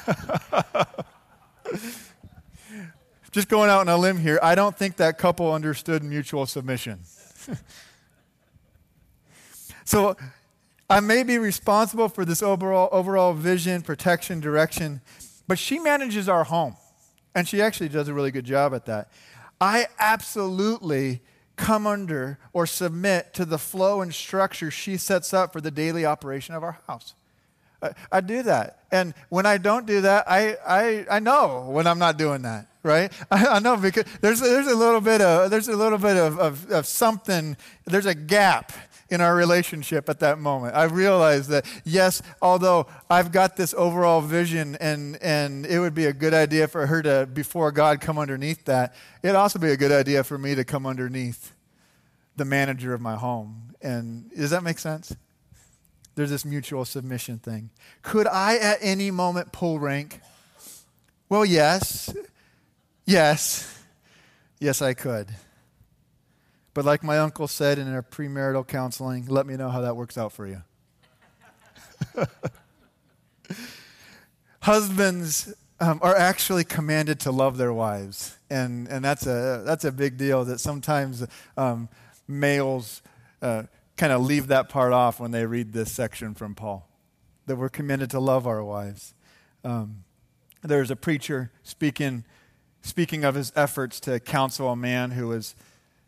[3.33, 7.01] Just going out on a limb here, I don't think that couple understood mutual submission.
[9.85, 10.17] so
[10.89, 15.01] I may be responsible for this overall, overall vision, protection, direction,
[15.47, 16.77] but she manages our home.
[17.35, 19.11] And she actually does a really good job at that.
[19.61, 21.21] I absolutely
[21.57, 26.07] come under or submit to the flow and structure she sets up for the daily
[26.07, 27.15] operation of our house.
[27.83, 28.85] I, I, do that.
[28.91, 32.67] And when I don't do that, I, I, I know when I'm not doing that,
[32.83, 33.13] right?
[33.31, 36.39] I, I know because there's, there's a little bit of, there's a little bit of,
[36.39, 38.73] of, of something, there's a gap
[39.09, 40.75] in our relationship at that moment.
[40.75, 46.07] I realize that, yes, although I've got this overall vision and, and it would be
[46.07, 49.77] a good idea for her to, before God, come underneath that, it'd also be a
[49.77, 51.53] good idea for me to come underneath
[52.37, 53.75] the manager of my home.
[53.81, 55.15] And does that make sense?
[56.17, 57.71] There's this mutual submission thing.
[58.03, 60.21] Could I at any moment pull rank?
[61.29, 62.13] Well, yes.
[63.05, 63.85] Yes.
[64.59, 65.29] Yes, I could.
[66.73, 70.17] But like my uncle said in our premarital counseling, let me know how that works
[70.19, 70.63] out for you.
[74.63, 78.39] Husbands um, are actually commanded to love their wives.
[78.49, 81.27] And, and that's, a, that's a big deal that sometimes
[81.59, 81.91] um,
[82.27, 83.03] males
[83.43, 83.65] uh,
[83.97, 86.89] kind of leave that part off when they read this section from Paul
[87.47, 89.15] that we're commanded to love our wives.
[89.65, 90.05] Um,
[90.63, 92.25] there's a preacher speaking,
[92.83, 95.55] speaking of his efforts to counsel a man who was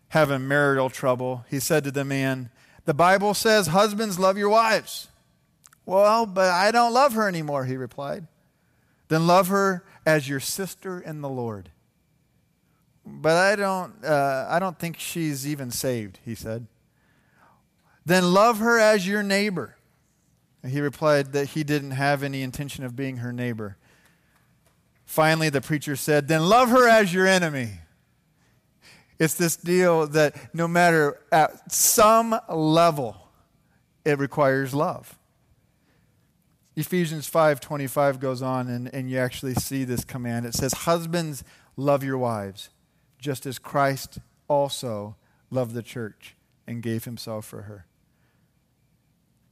[0.09, 1.45] having marital trouble.
[1.49, 2.51] He said to the man,
[2.85, 5.09] The Bible says, Husbands, love your wives.
[5.87, 8.27] Well, but I don't love her anymore, he replied.
[9.09, 11.71] Then love her as your sister in the Lord.
[13.07, 16.67] But I don't, uh, I don't think she's even saved, he said.
[18.09, 19.77] Then love her as your neighbor.
[20.63, 23.77] And he replied that he didn't have any intention of being her neighbor.
[25.05, 27.81] Finally, the preacher said, Then love her as your enemy.
[29.19, 33.29] It's this deal that no matter at some level,
[34.07, 35.19] it requires love.
[36.77, 40.47] Ephesians 5:25 goes on and, and you actually see this command.
[40.47, 41.45] It says, Husbands,
[41.77, 42.71] love your wives,
[43.19, 44.19] just as Christ
[44.49, 45.17] also
[45.51, 47.85] loved the church and gave himself for her.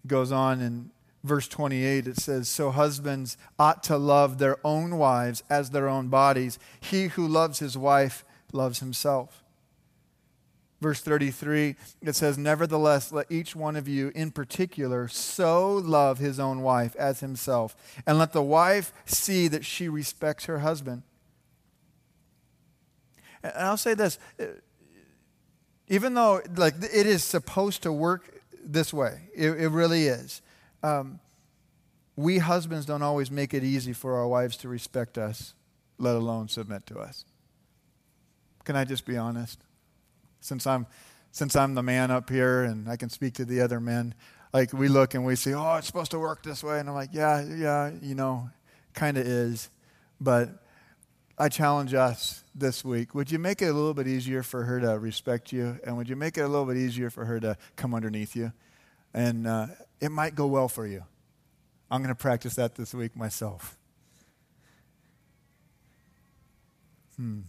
[0.07, 0.91] Goes on in
[1.25, 6.09] verse 28, it says, So husbands ought to love their own wives as their own
[6.09, 6.59] bodies.
[6.81, 9.43] He who loves his wife loves himself.
[10.81, 16.39] Verse 33, it says, Nevertheless, let each one of you in particular so love his
[16.39, 17.75] own wife as himself,
[18.07, 21.03] and let the wife see that she respects her husband.
[23.43, 24.19] And I'll say this
[25.89, 28.36] even though like it is supposed to work
[28.67, 30.43] this way, it, it really is.
[30.83, 31.21] Um,
[32.17, 35.55] we husbands don't always make it easy for our wives to respect us,
[35.99, 37.25] let alone submit to us.
[38.65, 39.61] Can I just be honest?
[40.41, 40.87] Since I'm,
[41.31, 44.15] since I'm the man up here and I can speak to the other men,
[44.53, 46.81] like we look and we see, oh, it's supposed to work this way.
[46.81, 48.51] And I'm like, yeah, yeah, you know,
[48.95, 49.71] kind of is.
[50.21, 50.65] But
[51.39, 53.15] I challenge us this week.
[53.15, 55.79] Would you make it a little bit easier for her to respect you?
[55.85, 58.53] And would you make it a little bit easier for her to come underneath you?
[59.13, 59.67] And uh,
[60.01, 61.05] it might go well for you.
[61.91, 63.77] I'm going to practice that this week myself.
[67.17, 67.41] Hmm.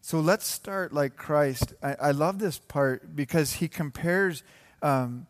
[0.00, 1.74] So let's start like Christ.
[1.82, 4.42] I, I love this part because he compares
[4.82, 5.26] um,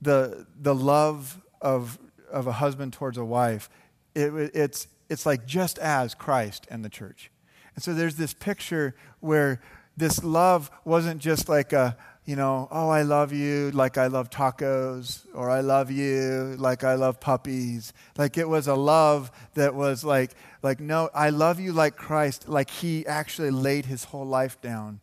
[0.00, 1.98] the, the love of,
[2.30, 3.70] of a husband towards a wife.
[4.14, 7.30] It, it's, it's like just as Christ and the church.
[7.74, 9.60] And so there's this picture where
[9.96, 14.30] this love wasn't just like a, you know, oh, I love you like I love
[14.30, 17.92] tacos, or I love you like I love puppies.
[18.16, 22.48] Like it was a love that was like, like, no, I love you like Christ,
[22.48, 25.00] like he actually laid his whole life down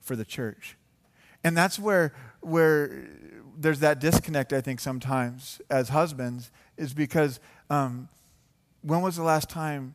[0.00, 0.76] for the church.
[1.42, 3.08] And that's where, where
[3.58, 8.08] there's that disconnect, I think, sometimes as husbands, is because um,
[8.82, 9.94] when was the last time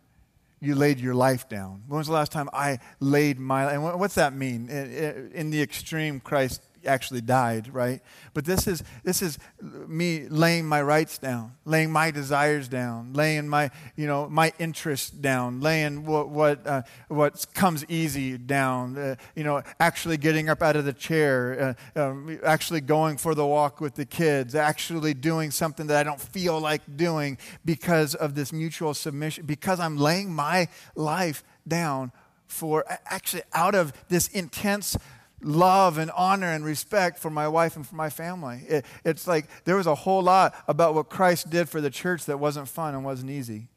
[0.61, 1.83] you laid your life down?
[1.87, 4.69] When was the last time I laid my and what's that mean?
[4.69, 8.01] In the extreme, Christ actually died, right?
[8.33, 13.47] But this is this is me laying my rights down, laying my desires down, laying
[13.47, 18.97] my you know my interests down, laying what what uh, what comes easy down.
[18.97, 23.35] Uh, you know, actually getting up out of the chair, uh, um, actually going for
[23.35, 28.15] the walk with the kids, actually doing something that I don't feel like doing because
[28.15, 32.11] of this mutual submission, because I'm laying my life down
[32.47, 34.97] for actually out of this intense
[35.45, 38.63] love and honor and respect for my wife and for my family.
[38.67, 42.25] It, it's like there was a whole lot about what Christ did for the church
[42.25, 43.69] that wasn't fun and wasn't easy,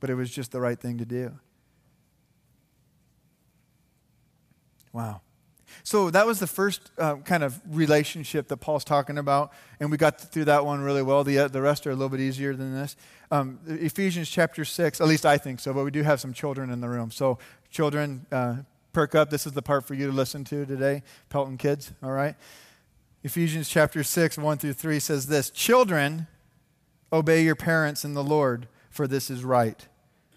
[0.00, 1.38] but it was just the right thing to do.
[4.92, 5.22] Wow.
[5.84, 9.96] So that was the first uh, kind of relationship that Paul's talking about, and we
[9.96, 11.24] got through that one really well.
[11.24, 12.96] The, uh, the rest are a little bit easier than this.
[13.30, 16.70] Um, Ephesians chapter 6, at least I think so, but we do have some children
[16.70, 17.10] in the room.
[17.10, 17.38] So,
[17.70, 18.56] children, uh,
[18.92, 19.30] perk up.
[19.30, 22.34] This is the part for you to listen to today, Pelton kids, all right?
[23.24, 26.26] Ephesians chapter 6, 1 through 3 says this Children,
[27.12, 29.86] obey your parents in the Lord, for this is right.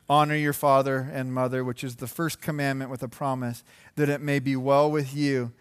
[0.08, 3.63] Honor your father and mother, which is the first commandment with a promise,
[3.96, 5.52] that it may be well with you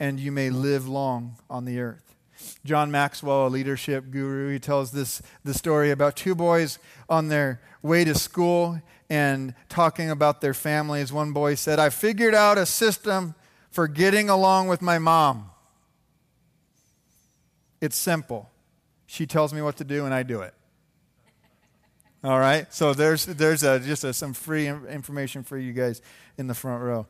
[0.00, 2.16] and you may live long on the earth.
[2.64, 7.60] John Maxwell, a leadership guru, he tells this the story about two boys on their
[7.82, 12.64] way to school and talking about their families, one boy said, I figured out a
[12.64, 13.34] system
[13.70, 15.50] for getting along with my mom.
[17.82, 18.50] It's simple.
[19.04, 20.54] She tells me what to do, and I do it.
[22.24, 22.72] All right?
[22.72, 26.00] So there's, there's a, just a, some free information for you guys
[26.38, 27.06] in the front row.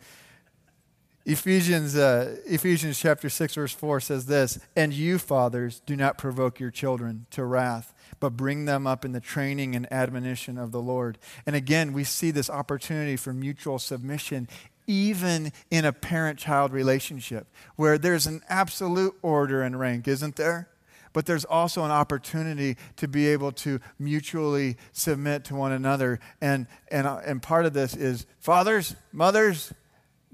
[1.25, 6.59] Ephesians, uh, Ephesians chapter 6, verse 4 says this And you, fathers, do not provoke
[6.59, 10.81] your children to wrath but bring them up in the training and admonition of the
[10.81, 11.19] Lord.
[11.45, 14.47] And again, we see this opportunity for mutual submission
[14.87, 20.69] even in a parent child relationship where there's an absolute order and rank, isn't there?
[21.13, 26.21] But there's also an opportunity to be able to mutually submit to one another.
[26.41, 29.75] And, and, uh, and part of this is fathers, mothers,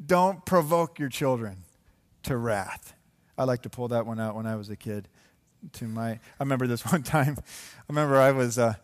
[0.05, 1.65] don't provoke your children
[2.25, 2.93] to wrath.
[3.39, 5.09] I like to pull that one out when I was a kid
[5.75, 6.11] to my.
[6.11, 7.37] I remember this one time.
[7.39, 8.59] I remember I was.
[8.59, 8.75] Uh,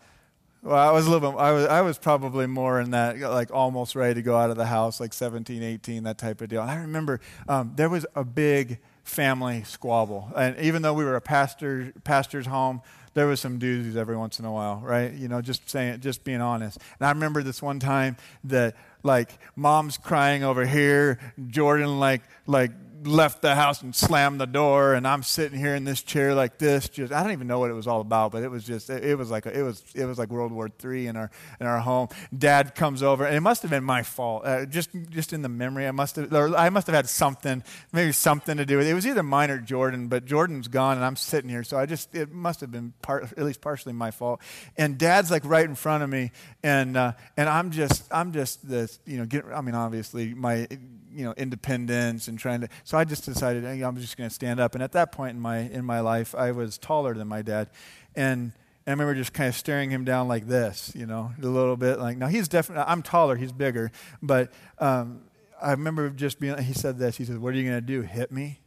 [0.63, 3.53] well, I was a little bit, I was, I was probably more in that, like
[3.53, 6.63] almost ready to go out of the house, like 17, 18, that type of deal.
[6.63, 10.33] And I remember um, there was a big family squabble.
[10.35, 12.81] And even though we were a pastor, pastor's home,
[13.13, 15.13] there was some doozies every once in a while, right?
[15.13, 16.79] You know, just saying, just being honest.
[16.99, 22.73] And I remember this one time that, like, mom's crying over here, Jordan, like, like,
[23.07, 26.59] left the house and slammed the door, and I'm sitting here in this chair like
[26.59, 26.89] this.
[26.89, 29.05] Just I don't even know what it was all about, but it was just it,
[29.05, 31.67] it was like a, it was it was like World War III in our in
[31.67, 32.09] our home.
[32.37, 34.45] Dad comes over, and it must have been my fault.
[34.45, 37.63] Uh, just just in the memory, I must have or I must have had something,
[37.93, 38.91] maybe something to do with it.
[38.91, 41.87] It was either mine or Jordan, but Jordan's gone, and I'm sitting here, so I
[41.87, 44.41] just it must have been part, at least partially my fault.
[44.77, 48.67] And Dad's like right in front of me, and uh, and I'm just I'm just
[48.69, 50.67] this you know get I mean obviously my
[51.15, 54.61] you know independence and trying to so i just decided i'm just going to stand
[54.61, 57.43] up and at that point in my in my life i was taller than my
[57.43, 57.69] dad
[58.15, 58.53] and
[58.87, 61.99] I remember just kind of staring him down like this, you know, a little bit.
[61.99, 63.91] Like, now he's definitely, I'm taller, he's bigger.
[64.23, 65.23] But um,
[65.61, 68.03] I remember just being, he said this, he said, What are you going to do?
[68.03, 68.61] Hit me?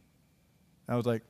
[0.88, 1.22] I was like,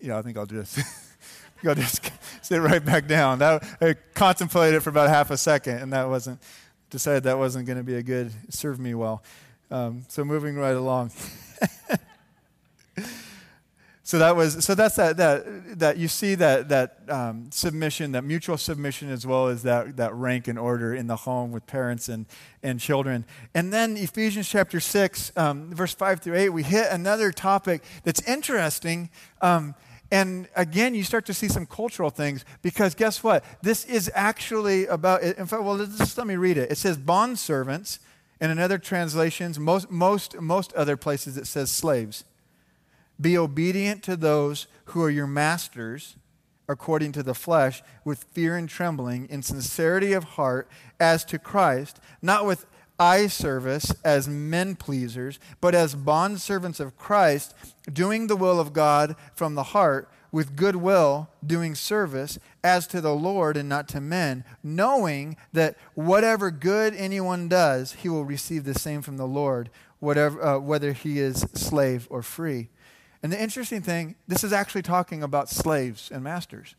[0.00, 0.78] Yeah, I think I'll just,
[1.66, 3.40] I'll just sit right back down.
[3.40, 6.40] That, I contemplated it for about half a second, and that wasn't,
[6.88, 9.22] decided that wasn't going to be a good, serve me well.
[9.70, 11.10] Um, so moving right along.
[14.02, 18.24] so that was so that's that that that you see that that um, submission, that
[18.24, 22.08] mutual submission, as well as that that rank and order in the home with parents
[22.08, 22.26] and
[22.62, 23.24] and children.
[23.54, 28.26] And then Ephesians chapter six, um, verse five through eight, we hit another topic that's
[28.28, 29.10] interesting.
[29.40, 29.74] Um,
[30.10, 33.44] and again, you start to see some cultural things because guess what?
[33.62, 36.70] This is actually about, in fact, well, just let me read it.
[36.70, 37.98] It says, Bond servants
[38.40, 42.24] and in other translations, most, most, most other places, it says slaves.
[43.20, 46.16] Be obedient to those who are your masters
[46.68, 50.68] according to the flesh, with fear and trembling, in sincerity of heart,
[50.98, 52.66] as to Christ, not with
[52.98, 57.54] eye service as men pleasers, but as bondservants of Christ,
[57.92, 63.00] doing the will of God from the heart with good will, doing service as to
[63.00, 68.64] the Lord and not to men, knowing that whatever good anyone does, he will receive
[68.64, 72.68] the same from the Lord, whatever, uh, whether he is slave or free.
[73.22, 76.74] And the interesting thing, this is actually talking about slaves and masters.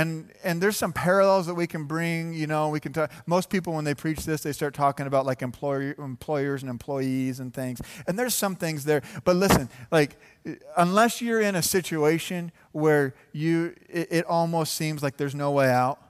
[0.00, 2.32] And, and there's some parallels that we can bring.
[2.32, 3.12] You know, we can talk.
[3.26, 7.38] Most people, when they preach this, they start talking about like employer, employers and employees
[7.38, 7.82] and things.
[8.06, 9.02] And there's some things there.
[9.24, 10.18] But listen, like,
[10.78, 15.68] unless you're in a situation where you, it, it almost seems like there's no way
[15.68, 16.00] out,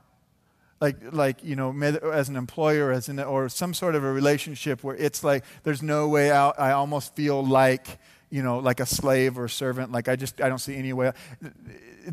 [0.81, 1.77] like like you know
[2.13, 5.83] as an employer as in or some sort of a relationship where it's like there's
[5.83, 7.99] no way out i almost feel like
[8.31, 10.95] you know like a slave or a servant like i just i don't see any
[10.95, 11.13] way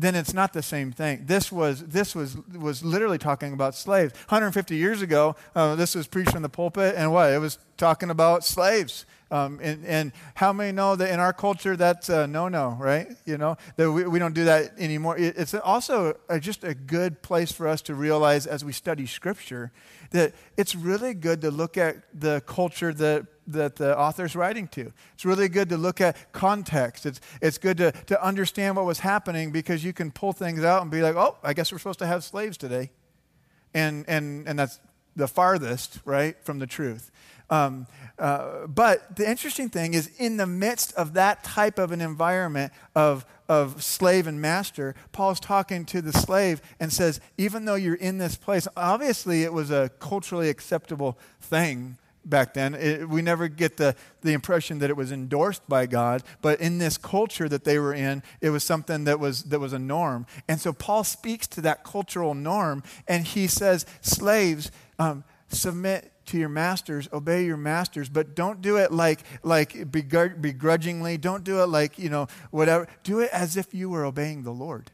[0.00, 1.24] then it's not the same thing.
[1.26, 4.12] This was, this was, was literally talking about slaves.
[4.28, 7.32] 150 years ago, uh, this was preached in the pulpit, and what?
[7.32, 9.06] It was talking about slaves.
[9.30, 13.08] Um, and, and, how many know that in our culture that's a no no, right?
[13.26, 15.16] You know, that we, we don't do that anymore.
[15.18, 19.70] It's also a, just a good place for us to realize as we study Scripture
[20.12, 24.92] that it's really good to look at the culture that that the author's writing to.
[25.14, 27.06] It's really good to look at context.
[27.06, 30.82] It's, it's good to, to understand what was happening because you can pull things out
[30.82, 32.90] and be like, oh, I guess we're supposed to have slaves today.
[33.74, 34.78] And, and, and that's
[35.16, 37.10] the farthest, right, from the truth.
[37.50, 37.86] Um,
[38.18, 42.72] uh, but the interesting thing is, in the midst of that type of an environment
[42.94, 47.94] of, of slave and master, Paul's talking to the slave and says, even though you're
[47.94, 52.74] in this place, obviously it was a culturally acceptable thing back then.
[52.74, 56.78] It, we never get the, the impression that it was endorsed by God, but in
[56.78, 60.26] this culture that they were in, it was something that was, that was a norm.
[60.48, 66.38] And so Paul speaks to that cultural norm, and he says, Slaves, um, submit to
[66.38, 71.16] your masters, obey your masters, but don't do it like, like begrudgingly.
[71.16, 72.86] Don't do it like, you know, whatever.
[73.02, 74.90] Do it as if you were obeying the Lord.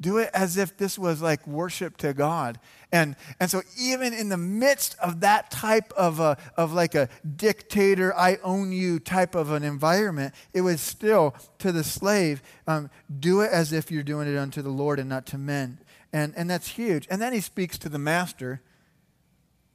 [0.00, 2.58] Do it as if this was like worship to God.
[2.92, 7.08] And, and so, even in the midst of that type of, a, of like a
[7.36, 12.90] dictator, I own you type of an environment, it was still to the slave, um,
[13.20, 15.78] do it as if you're doing it unto the Lord and not to men.
[16.12, 17.06] And, and that's huge.
[17.10, 18.60] And then he speaks to the master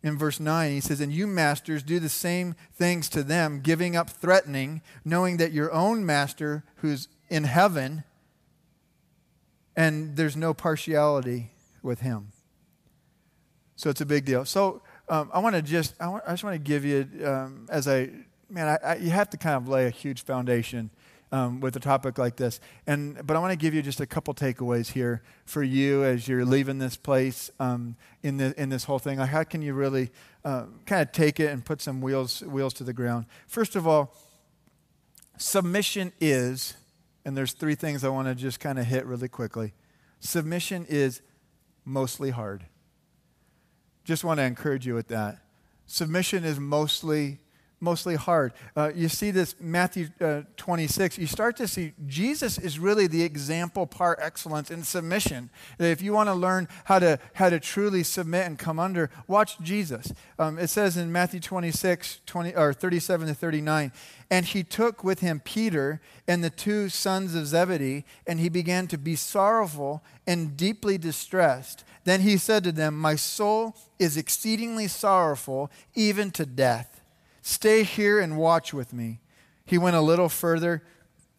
[0.03, 0.71] in verse 9.
[0.71, 5.37] He says, And you masters do the same things to them, giving up threatening, knowing
[5.37, 8.03] that your own master who's in heaven
[9.75, 12.33] and there's no partiality with him.
[13.75, 14.43] So it's a big deal.
[14.43, 17.87] So um, I want to just, I, I, just want to give you, um, as
[17.87, 18.09] I,
[18.49, 20.89] man, I, I, you have to kind of lay a huge foundation
[21.31, 22.59] um, with a topic like this.
[22.87, 26.27] And, but I want to give you just a couple takeaways here for you as
[26.27, 29.19] you're leaving this place um, in, the, in this whole thing.
[29.19, 30.11] Like how can you really
[30.43, 33.25] uh, kind of take it and put some wheels, wheels to the ground?
[33.47, 34.15] First of all,
[35.37, 36.75] submission is
[37.25, 39.73] and there's three things I want to just kind of hit really quickly.
[40.19, 41.21] Submission is
[41.85, 42.65] mostly hard.
[44.03, 45.39] Just want to encourage you with that.
[45.85, 47.39] Submission is mostly
[47.79, 48.53] mostly hard.
[48.75, 51.17] Uh, you see this Matthew uh, 26.
[51.17, 55.49] You start to see Jesus is really the example par excellence in submission.
[55.79, 59.59] If you want to learn how to how to truly submit and come under, watch
[59.59, 60.11] Jesus.
[60.37, 63.91] Um, it says in Matthew 26, 20 or 37 to 39,
[64.29, 68.87] and he took with him Peter and the two sons of Zebedee, and he began
[68.87, 71.83] to be sorrowful and deeply distressed.
[72.03, 76.98] Then he said to them, My soul is exceedingly sorrowful, even to death.
[77.41, 79.19] Stay here and watch with me.
[79.65, 80.83] He went a little further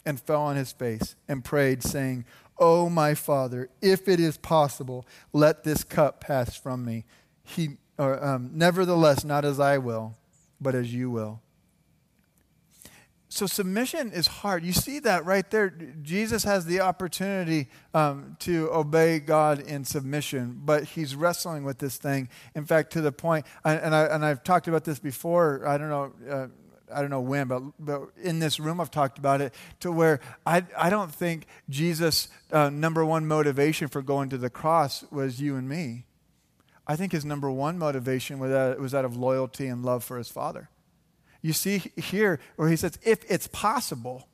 [0.05, 2.25] and fell on his face and prayed, saying,
[2.57, 7.05] Oh, my Father, if it is possible, let this cup pass from me.
[7.43, 10.15] He, or, um, nevertheless, not as I will,
[10.59, 11.41] but as you will.
[13.33, 14.65] So submission is hard.
[14.65, 15.69] You see that right there.
[16.01, 21.95] Jesus has the opportunity um, to obey God in submission, but he's wrestling with this
[21.95, 22.27] thing.
[22.55, 25.65] In fact, to the point, and, I, and I've talked about this before.
[25.65, 26.13] I don't know.
[26.29, 26.47] Uh,
[26.93, 30.19] I don't know when, but, but in this room I've talked about it to where
[30.45, 35.39] I, I don't think Jesus' uh, number one motivation for going to the cross was
[35.39, 36.03] you and me.
[36.85, 40.17] I think his number one motivation was that, was out of loyalty and love for
[40.17, 40.69] his father.
[41.41, 44.27] You see here where he says, if it's possible,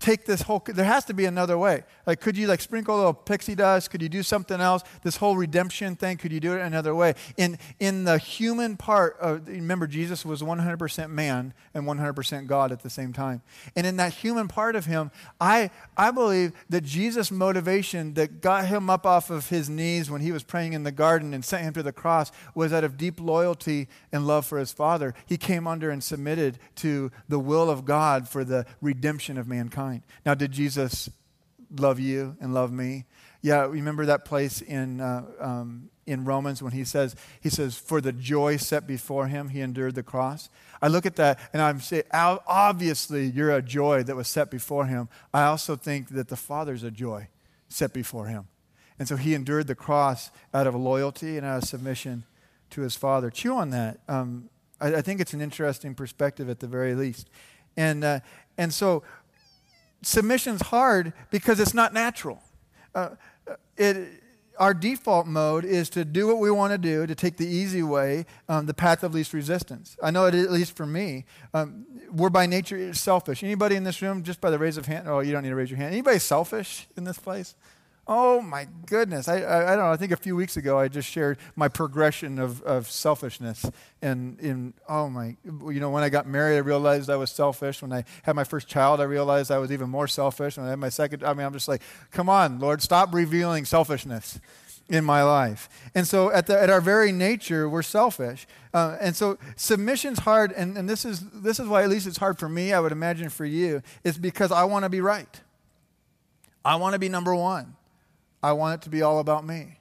[0.00, 1.84] take this whole there has to be another way.
[2.06, 3.90] Like could you like sprinkle a little pixie dust?
[3.90, 4.82] Could you do something else?
[5.02, 7.14] This whole redemption thing could you do it another way?
[7.36, 12.82] In in the human part of remember jesus was 100% man and 100% god at
[12.82, 13.42] the same time.
[13.76, 18.66] And in that human part of him i i believe that jesus motivation that got
[18.66, 21.62] him up off of his knees when he was praying in the garden and sent
[21.62, 25.14] him to the cross was out of deep loyalty and love for his father.
[25.26, 29.89] He came under and submitted to the will of god for the redemption of mankind
[30.24, 31.10] now, did Jesus
[31.78, 33.04] love you and love me?
[33.42, 38.00] Yeah, remember that place in, uh, um, in Romans when he says, he says, for
[38.00, 40.50] the joy set before him, he endured the cross.
[40.82, 44.86] I look at that and I'm saying, obviously, you're a joy that was set before
[44.86, 45.08] him.
[45.32, 47.28] I also think that the Father's a joy
[47.68, 48.48] set before him.
[48.98, 52.24] And so he endured the cross out of loyalty and out of submission
[52.70, 53.30] to his Father.
[53.30, 54.00] Chew on that.
[54.08, 57.30] Um, I, I, think it's an interesting perspective at the very least.
[57.76, 58.20] And, uh,
[58.58, 59.02] and so
[60.02, 62.42] submission's hard because it's not natural.
[62.94, 63.10] Uh,
[63.76, 64.20] it,
[64.58, 67.82] our default mode is to do what we want to do, to take the easy
[67.82, 69.96] way, um, the path of least resistance.
[70.02, 71.24] I know it, at least for me,
[71.54, 73.42] um, we're by nature selfish.
[73.42, 75.54] Anybody in this room, just by the raise of hand, oh, you don't need to
[75.54, 75.92] raise your hand.
[75.92, 77.54] Anybody selfish in this place?
[78.12, 79.28] Oh my goodness.
[79.28, 79.92] I, I, I, don't know.
[79.92, 83.64] I think a few weeks ago I just shared my progression of, of selfishness.
[84.02, 87.82] And in, oh my, you know, when I got married, I realized I was selfish.
[87.82, 90.56] When I had my first child, I realized I was even more selfish.
[90.56, 93.64] When I had my second, I mean, I'm just like, come on, Lord, stop revealing
[93.64, 94.40] selfishness
[94.88, 95.68] in my life.
[95.94, 98.44] And so at, the, at our very nature, we're selfish.
[98.74, 100.50] Uh, and so submission's hard.
[100.50, 102.90] And, and this, is, this is why at least it's hard for me, I would
[102.90, 105.40] imagine for you, is because I want to be right.
[106.64, 107.76] I want to be number one.
[108.42, 109.76] I want it to be all about me.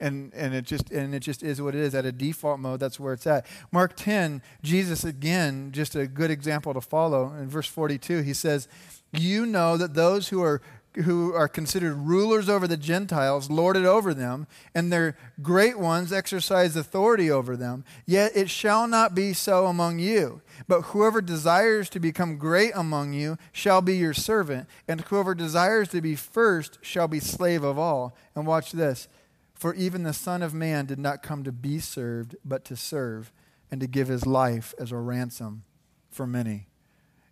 [0.00, 2.78] And, and it just and it just is what it is at a default mode.
[2.78, 3.44] That's where it's at.
[3.72, 7.32] Mark 10 jesus again just a good example to follow.
[7.32, 8.68] In verse 42 he says
[9.12, 10.62] you know that those who are
[11.04, 16.12] who are considered rulers over the Gentiles lord it over them, and their great ones
[16.12, 17.84] exercise authority over them.
[18.06, 20.42] Yet it shall not be so among you.
[20.66, 25.88] But whoever desires to become great among you shall be your servant, and whoever desires
[25.88, 28.16] to be first shall be slave of all.
[28.34, 29.08] And watch this.
[29.54, 33.32] For even the Son of Man did not come to be served, but to serve,
[33.70, 35.64] and to give his life as a ransom
[36.10, 36.67] for many.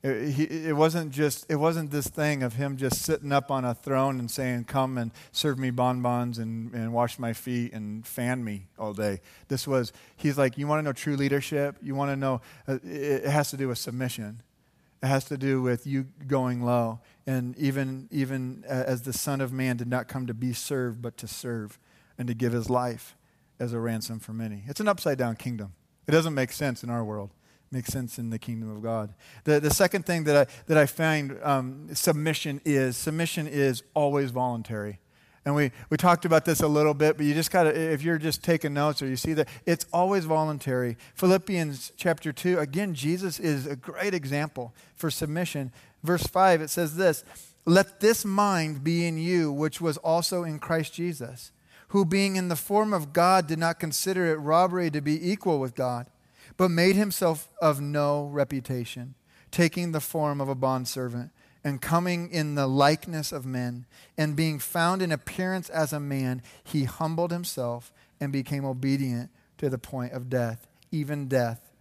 [0.06, 3.64] It, he, it wasn't just it wasn't this thing of him just sitting up on
[3.64, 8.06] a throne and saying come and serve me bonbons and, and wash my feet and
[8.06, 9.20] fan me all day.
[9.48, 11.76] This was he's like you want to know true leadership?
[11.82, 14.42] You want to know uh, it, it has to do with submission.
[15.02, 17.00] It has to do with you going low.
[17.26, 21.16] And even even as the son of man did not come to be served but
[21.16, 21.80] to serve
[22.16, 23.16] and to give his life
[23.58, 24.62] as a ransom for many.
[24.68, 25.74] It's an upside down kingdom.
[26.06, 27.30] It doesn't make sense in our world
[27.70, 29.12] makes sense in the kingdom of God.
[29.44, 34.30] The, the second thing that I, that I find um, submission is submission is always
[34.30, 35.00] voluntary.
[35.44, 38.02] And we, we talked about this a little bit, but you just got to, if
[38.02, 40.96] you're just taking notes or you see that, it's always voluntary.
[41.14, 45.72] Philippians chapter 2, again, Jesus is a great example for submission.
[46.02, 47.22] Verse 5, it says this
[47.64, 51.52] Let this mind be in you, which was also in Christ Jesus,
[51.88, 55.60] who being in the form of God did not consider it robbery to be equal
[55.60, 56.08] with God
[56.56, 59.14] but made himself of no reputation,
[59.50, 61.30] taking the form of a bondservant,
[61.62, 63.86] and coming in the likeness of men,
[64.16, 69.68] and being found in appearance as a man, he humbled himself and became obedient to
[69.68, 71.72] the point of death, even death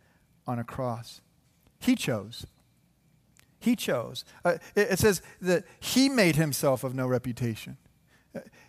[0.48, 1.22] on a cross.
[1.80, 2.46] He chose.
[3.60, 4.26] He chose.
[4.44, 7.78] Uh, it, it says that he made himself of no reputation.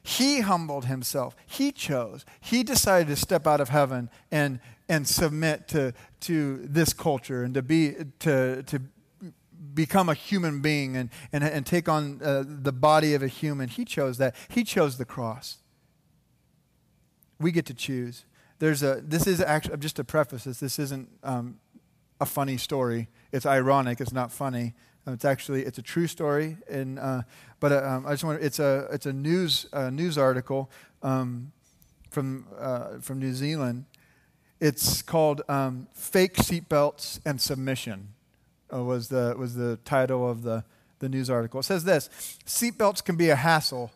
[0.03, 1.35] He humbled himself.
[1.47, 2.25] He chose.
[2.41, 7.55] He decided to step out of heaven and, and submit to, to this culture and
[7.55, 8.81] to, be, to, to
[9.75, 13.69] become a human being and, and, and take on uh, the body of a human.
[13.69, 14.37] He chose that.
[14.49, 15.59] He chose the cross.
[17.41, 18.25] We get to choose.
[18.59, 21.59] There's a, this is actually, just to preface this, this isn't um,
[22.21, 23.09] a funny story.
[23.33, 24.01] It's ironic.
[24.01, 24.75] It's not funny.
[25.07, 26.57] Um, it's actually it's a true story.
[26.69, 27.23] And uh,
[27.61, 30.71] but uh, um, I just want it's a it's a news uh, news article
[31.03, 31.53] um,
[32.11, 33.85] from uh, from New Zealand.
[34.61, 38.09] It's called um, "Fake Seatbelts and Submission."
[38.73, 40.65] Uh, was the was the title of the
[40.99, 41.61] the news article.
[41.61, 42.09] It says this:
[42.45, 43.93] Seatbelts can be a hassle.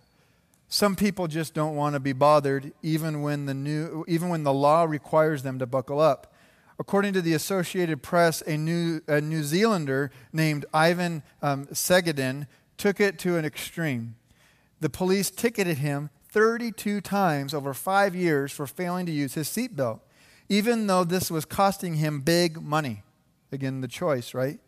[0.69, 4.53] Some people just don't want to be bothered, even when the new even when the
[4.53, 6.33] law requires them to buckle up.
[6.81, 12.47] According to the Associated Press, a New, a New Zealander named Ivan um, Segedin
[12.79, 14.17] took it to an extreme.
[14.81, 20.01] The police ticketed him 32 times over five years for failing to use his seatbelt,
[20.49, 23.03] even though this was costing him big money.
[23.53, 24.59] Again, the choice, right?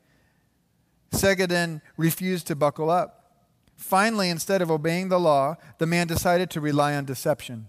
[1.12, 3.32] Segedin refused to buckle up.
[3.74, 7.68] Finally, instead of obeying the law, the man decided to rely on deception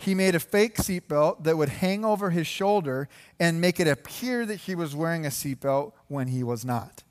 [0.00, 3.06] he made a fake seatbelt that would hang over his shoulder
[3.38, 7.04] and make it appear that he was wearing a seatbelt when he was not.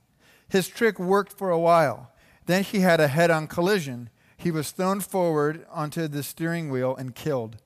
[0.50, 2.12] His trick worked for a while.
[2.48, 4.10] Then he had a head on collision.
[4.36, 7.58] He was thrown forward onto the steering wheel and killed.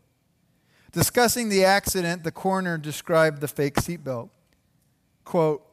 [0.91, 4.29] Discussing the accident, the coroner described the fake seatbelt.
[5.23, 5.65] Quote,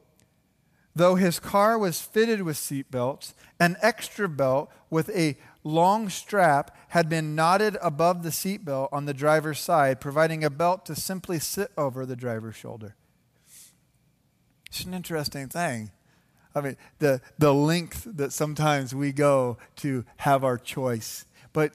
[0.94, 7.08] Though his car was fitted with seatbelts, an extra belt with a long strap had
[7.08, 11.70] been knotted above the seatbelt on the driver's side, providing a belt to simply sit
[11.76, 12.96] over the driver's shoulder.
[14.66, 15.90] It's an interesting thing.
[16.54, 21.24] I mean, the, the length that sometimes we go to have our choice.
[21.52, 21.72] But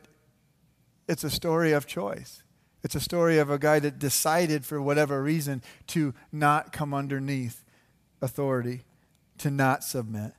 [1.07, 2.43] it's a story of choice.
[2.83, 7.63] It's a story of a guy that decided, for whatever reason, to not come underneath
[8.21, 8.83] authority,
[9.39, 10.33] to not submit.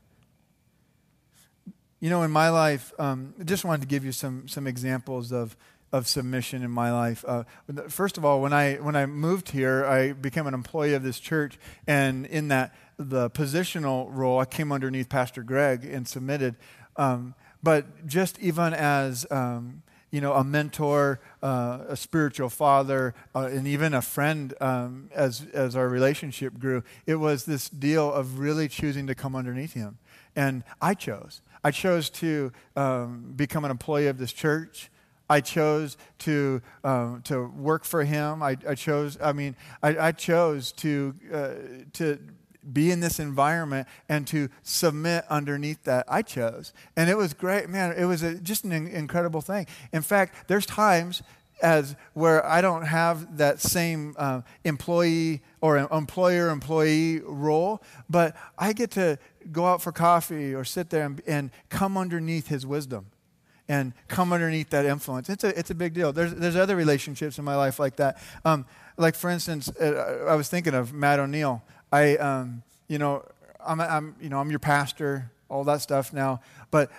[1.98, 5.32] You know, in my life, um, I just wanted to give you some, some examples
[5.32, 5.56] of,
[5.92, 7.24] of submission in my life.
[7.26, 7.44] Uh,
[7.88, 11.18] first of all, when I, when I moved here, I became an employee of this
[11.18, 16.56] church, and in that the positional role, I came underneath Pastor Greg and submitted.
[16.96, 23.50] Um, but just even as um, you know, a mentor, uh, a spiritual father, uh,
[23.52, 26.82] and even a friend um, as, as our relationship grew.
[27.06, 29.98] It was this deal of really choosing to come underneath him.
[30.34, 31.40] And I chose.
[31.66, 34.88] I chose to um, become an employee of this church.
[35.28, 38.40] I chose to um, to work for him.
[38.40, 39.18] I, I chose.
[39.20, 41.54] I mean, I, I chose to uh,
[41.94, 42.20] to
[42.72, 46.04] be in this environment and to submit underneath that.
[46.06, 47.96] I chose, and it was great, man.
[47.98, 49.66] It was a, just an incredible thing.
[49.92, 51.24] In fact, there's times
[51.62, 58.72] as where I don't have that same uh, employee or employer employee role, but I
[58.72, 59.18] get to
[59.52, 63.06] go out for coffee or sit there and, and come underneath his wisdom
[63.68, 65.28] and come underneath that influence.
[65.28, 66.12] It's a, it's a big deal.
[66.12, 68.22] There's, there's other relationships in my life like that.
[68.44, 71.62] Um, like, for instance, uh, I was thinking of Matt O'Neill.
[71.92, 73.24] I, um, you know,
[73.64, 76.40] I'm, I'm, you know, I'm your pastor, all that stuff now,
[76.70, 76.90] but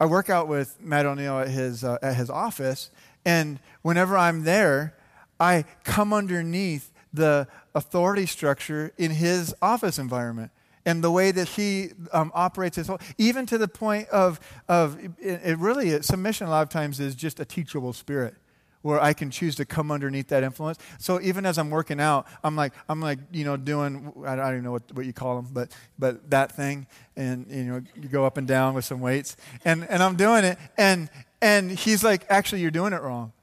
[0.00, 2.90] I work out with Matt O'Neill at his, uh, at his office,
[3.24, 4.94] and whenever I'm there,
[5.40, 10.50] I come underneath the authority structure in his office environment
[10.86, 14.98] and the way that he um, operates his whole, even to the point of, of
[15.18, 18.34] it, it really, submission a lot of times is just a teachable spirit
[18.82, 20.78] where I can choose to come underneath that influence.
[20.98, 24.48] So even as I'm working out, I'm like, I'm like, you know, doing, I don't
[24.48, 26.86] even know what, what you call them, but, but that thing.
[27.16, 30.44] And, you know, you go up and down with some weights and, and I'm doing
[30.44, 30.58] it.
[30.76, 31.08] And,
[31.44, 33.34] and he's like, actually, you're doing it wrong.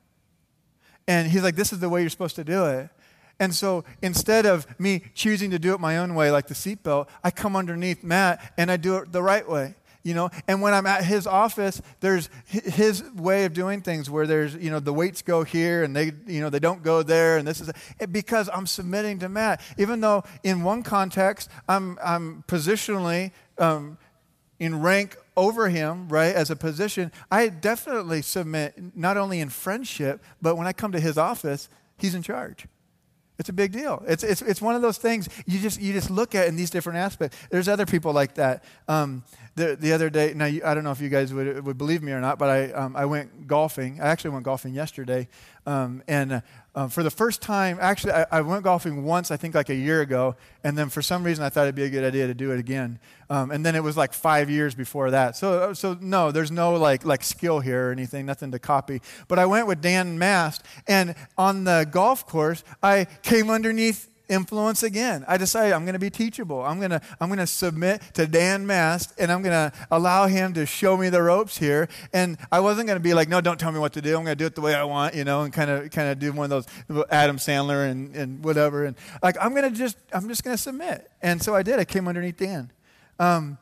[1.08, 2.89] And he's like, this is the way you're supposed to do it.
[3.39, 7.08] And so instead of me choosing to do it my own way, like the seatbelt,
[7.24, 9.76] I come underneath Matt and I do it the right way.
[10.02, 14.26] You know, and when I'm at his office, there's his way of doing things where
[14.26, 17.38] there's, you know, the weights go here and they, you know, they don't go there.
[17.38, 17.72] And this is
[18.12, 19.62] because I'm submitting to Matt.
[19.78, 23.99] Even though in one context, I'm, I'm positionally um,
[24.62, 30.22] in rank over him, right, as a position, I definitely submit not only in friendship,
[30.39, 32.68] but when I come to his office, he's in charge.
[33.39, 34.03] It's a big deal.
[34.07, 36.70] It's, it's, it's one of those things you just, you just look at in these
[36.70, 37.36] different aspects.
[37.49, 38.64] There's other people like that.
[38.88, 39.24] Um,
[39.62, 42.12] the, the other day, now I don't know if you guys would, would believe me
[42.12, 44.01] or not, but I, um, I went golfing.
[44.01, 45.28] I actually went golfing yesterday.
[45.68, 46.41] Um, and uh,
[46.74, 49.76] uh, for the first time, actually, I, I, went golfing once, I think like a
[49.76, 50.36] year ago.
[50.64, 52.59] And then for some reason, I thought it'd be a good idea to do it
[52.59, 52.99] again.
[53.30, 55.36] Um, and then it was like five years before that.
[55.36, 59.01] So, uh, so no, there's no like, like skill here or anything, nothing to copy.
[59.28, 60.64] But I went with Dan Mast.
[60.88, 65.26] And on the golf course, I came underneath influence again.
[65.28, 66.64] I decided I'm going to be teachable.
[66.64, 70.28] I'm going to I'm going to submit to Dan Mast and I'm going to allow
[70.28, 71.90] him to show me the ropes here.
[72.14, 74.18] And I wasn't going to be like, no, don't tell me what to do.
[74.18, 76.10] I'm going to do it the way I want, you know, and kind of kind
[76.10, 78.86] of do one of those Adam Sandler and, and whatever.
[78.86, 81.12] And like I'm going to just I'm just going to submit.
[81.22, 81.80] And so I did.
[81.80, 82.72] I came underneath Dan.
[83.20, 83.58] Um,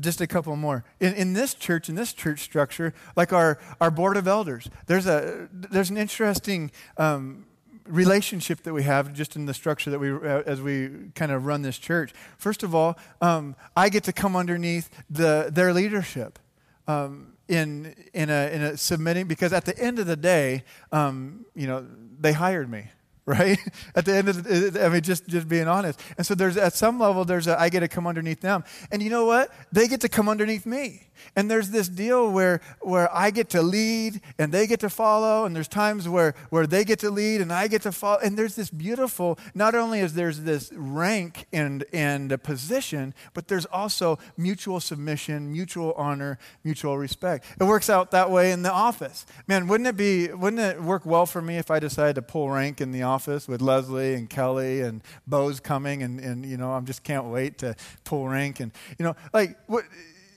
[0.00, 3.90] just a couple more in, in this church in this church structure like our, our
[3.90, 7.44] board of elders there's a there's an interesting um,
[7.86, 11.44] relationship that we have just in the structure that we uh, as we kind of
[11.44, 16.38] run this church first of all um, i get to come underneath the, their leadership
[16.86, 21.44] um, in, in, a, in a submitting because at the end of the day um,
[21.54, 21.86] you know
[22.18, 22.88] they hired me
[23.26, 23.58] right?
[23.94, 25.98] At the end of the, I mean, just, just being honest.
[26.18, 28.64] And so there's, at some level, there's a, I get to come underneath them.
[28.92, 29.50] And you know what?
[29.72, 31.04] They get to come underneath me.
[31.36, 35.44] And there's this deal where, where I get to lead and they get to follow.
[35.44, 38.18] And there's times where, where they get to lead and I get to follow.
[38.18, 43.48] And there's this beautiful, not only is there's this rank and, and a position, but
[43.48, 47.46] there's also mutual submission, mutual honor, mutual respect.
[47.60, 49.26] It works out that way in the office.
[49.46, 52.50] Man, wouldn't it be, wouldn't it work well for me if I decided to pull
[52.50, 53.44] rank in the office?
[53.48, 57.58] with Leslie and Kelly and Bo's coming, and, and you know, I'm just can't wait
[57.58, 58.60] to pull rank.
[58.60, 59.84] And, you know, like, what,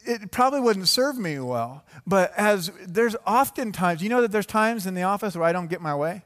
[0.08, 1.84] it probably wouldn't serve me well.
[2.06, 5.52] But as there's often times, you know that there's times in the office where I
[5.52, 6.24] don't get my way?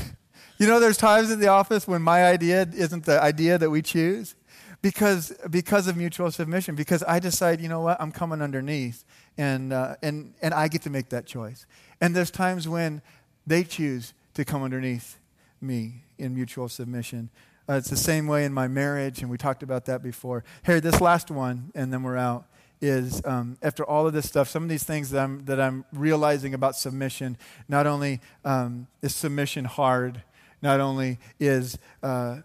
[0.58, 3.82] you know, there's times in the office when my idea isn't the idea that we
[3.82, 4.36] choose
[4.82, 9.04] because, because of mutual submission, because I decide, you know what, I'm coming underneath,
[9.38, 11.66] and, uh, and, and I get to make that choice.
[12.00, 13.02] And there's times when
[13.46, 15.18] they choose to come underneath
[15.60, 17.30] me in mutual submission.
[17.70, 20.44] Uh, it's the same way in my marriage, and we talked about that before.
[20.66, 22.46] Here, this last one, and then we're out,
[22.80, 25.84] is um, after all of this stuff, some of these things that I'm, that I'm
[25.92, 27.38] realizing about submission,
[27.68, 30.24] not only um, is submission hard,
[30.62, 32.38] not only is, uh,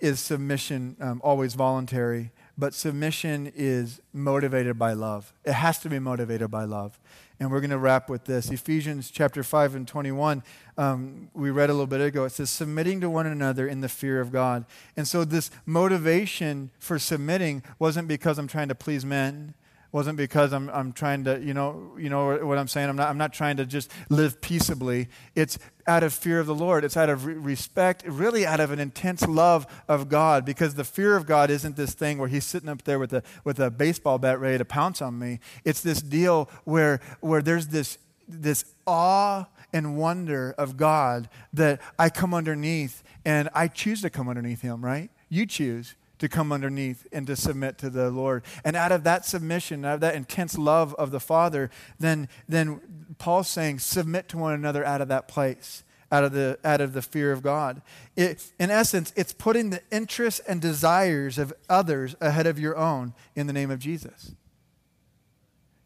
[0.00, 5.32] is submission um, always voluntary, but submission is motivated by love.
[5.44, 6.98] It has to be motivated by love.
[7.40, 8.50] And we're going to wrap with this.
[8.50, 10.42] Ephesians chapter 5 and 21,
[10.78, 12.24] um, we read a little bit ago.
[12.24, 14.64] It says, submitting to one another in the fear of God.
[14.96, 19.54] And so, this motivation for submitting wasn't because I'm trying to please men
[19.90, 22.90] wasn't because I'm, I'm trying to, you know, you know what I'm saying?
[22.90, 25.08] I'm not, I'm not trying to just live peaceably.
[25.34, 26.84] It's out of fear of the Lord.
[26.84, 30.84] It's out of re- respect, really out of an intense love of God, because the
[30.84, 33.70] fear of God isn't this thing where he's sitting up there with a, with a
[33.70, 35.40] baseball bat ready to pounce on me.
[35.64, 37.96] It's this deal where, where there's this,
[38.28, 44.28] this awe and wonder of God that I come underneath and I choose to come
[44.28, 45.10] underneath him, right?
[45.28, 48.42] You choose to come underneath and to submit to the Lord.
[48.64, 52.80] And out of that submission, out of that intense love of the Father, then, then
[53.18, 56.92] Paul's saying, submit to one another out of that place, out of the, out of
[56.92, 57.82] the fear of God.
[58.16, 63.14] It, in essence, it's putting the interests and desires of others ahead of your own
[63.36, 64.32] in the name of Jesus.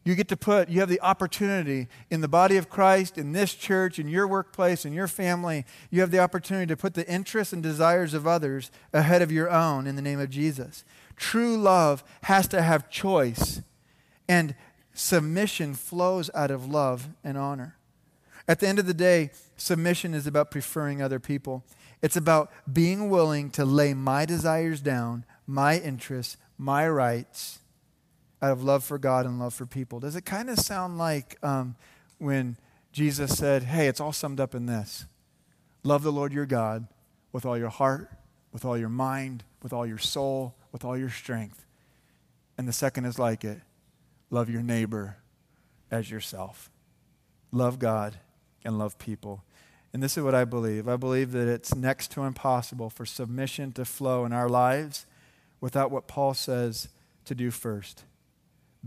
[0.05, 3.53] You get to put, you have the opportunity in the body of Christ, in this
[3.53, 7.53] church, in your workplace, in your family, you have the opportunity to put the interests
[7.53, 10.83] and desires of others ahead of your own in the name of Jesus.
[11.15, 13.61] True love has to have choice,
[14.27, 14.55] and
[14.93, 17.77] submission flows out of love and honor.
[18.45, 21.63] At the end of the day, submission is about preferring other people.
[22.01, 27.59] It's about being willing to lay my desires down, my interests, my rights
[28.43, 30.01] out of love for God and love for people.
[30.01, 31.75] Does it kind of sound like um,
[32.17, 32.57] when
[32.91, 35.05] Jesus said, Hey, it's all summed up in this
[35.81, 36.87] love the Lord your God
[37.31, 38.09] with all your heart,
[38.51, 41.65] with all your mind, with all your soul, with all your strength.
[42.57, 43.61] And the second is like it
[44.29, 45.17] love your neighbor
[45.89, 46.69] as yourself.
[47.53, 48.17] Love God
[48.65, 49.45] and love people.
[49.93, 50.89] And this is what I believe.
[50.89, 55.05] I believe that it's next to impossible for submission to flow in our lives
[55.61, 56.89] without what Paul says
[57.23, 58.03] to do first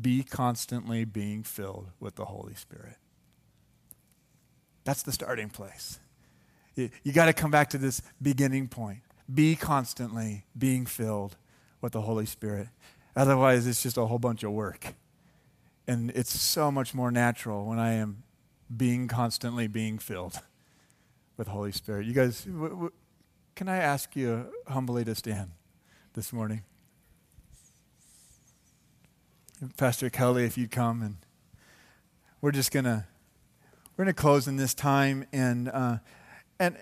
[0.00, 2.96] be constantly being filled with the Holy Spirit.
[4.84, 5.98] That's the starting place.
[6.74, 9.00] You, you got to come back to this beginning point.
[9.32, 11.36] Be constantly being filled
[11.80, 12.68] with the Holy Spirit.
[13.16, 14.94] Otherwise, it's just a whole bunch of work.
[15.88, 18.22] And it's so much more natural when I am
[18.74, 20.40] being constantly being filled
[21.36, 22.06] with Holy Spirit.
[22.06, 22.92] You guys, w- w-
[23.54, 25.52] can I ask you humbly to stand
[26.12, 26.62] this morning?
[29.76, 31.16] Pastor Kelly, if you'd come, and
[32.42, 33.06] we're just gonna
[33.96, 35.98] we're gonna close in this time, and uh,
[36.58, 36.76] and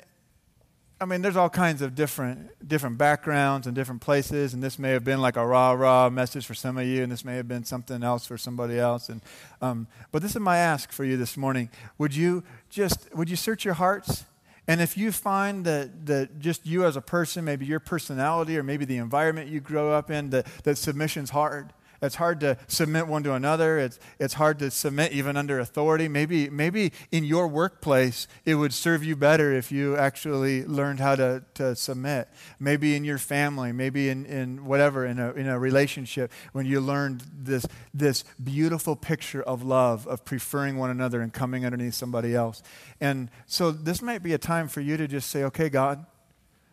[1.00, 4.90] I mean, there's all kinds of different different backgrounds and different places, and this may
[4.90, 7.46] have been like a rah rah message for some of you, and this may have
[7.46, 9.08] been something else for somebody else.
[9.08, 9.20] And
[9.62, 13.36] um, but this is my ask for you this morning: Would you just would you
[13.36, 14.24] search your hearts?
[14.66, 18.62] And if you find that, that just you as a person, maybe your personality or
[18.62, 23.06] maybe the environment you grow up in, that, that submission's hard, it's hard to submit
[23.06, 23.78] one to another.
[23.78, 26.08] It's, it's hard to submit even under authority.
[26.08, 31.16] Maybe, maybe in your workplace, it would serve you better if you actually learned how
[31.16, 32.28] to, to submit.
[32.58, 36.80] Maybe in your family, maybe in, in whatever, in a, in a relationship, when you
[36.80, 42.34] learned this, this beautiful picture of love, of preferring one another and coming underneath somebody
[42.34, 42.62] else.
[43.00, 46.04] And so this might be a time for you to just say, okay, God,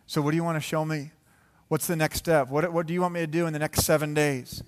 [0.06, 1.12] so what do you want to show me?
[1.68, 2.50] What's the next step?
[2.50, 4.62] What, what do you want me to do in the next seven days?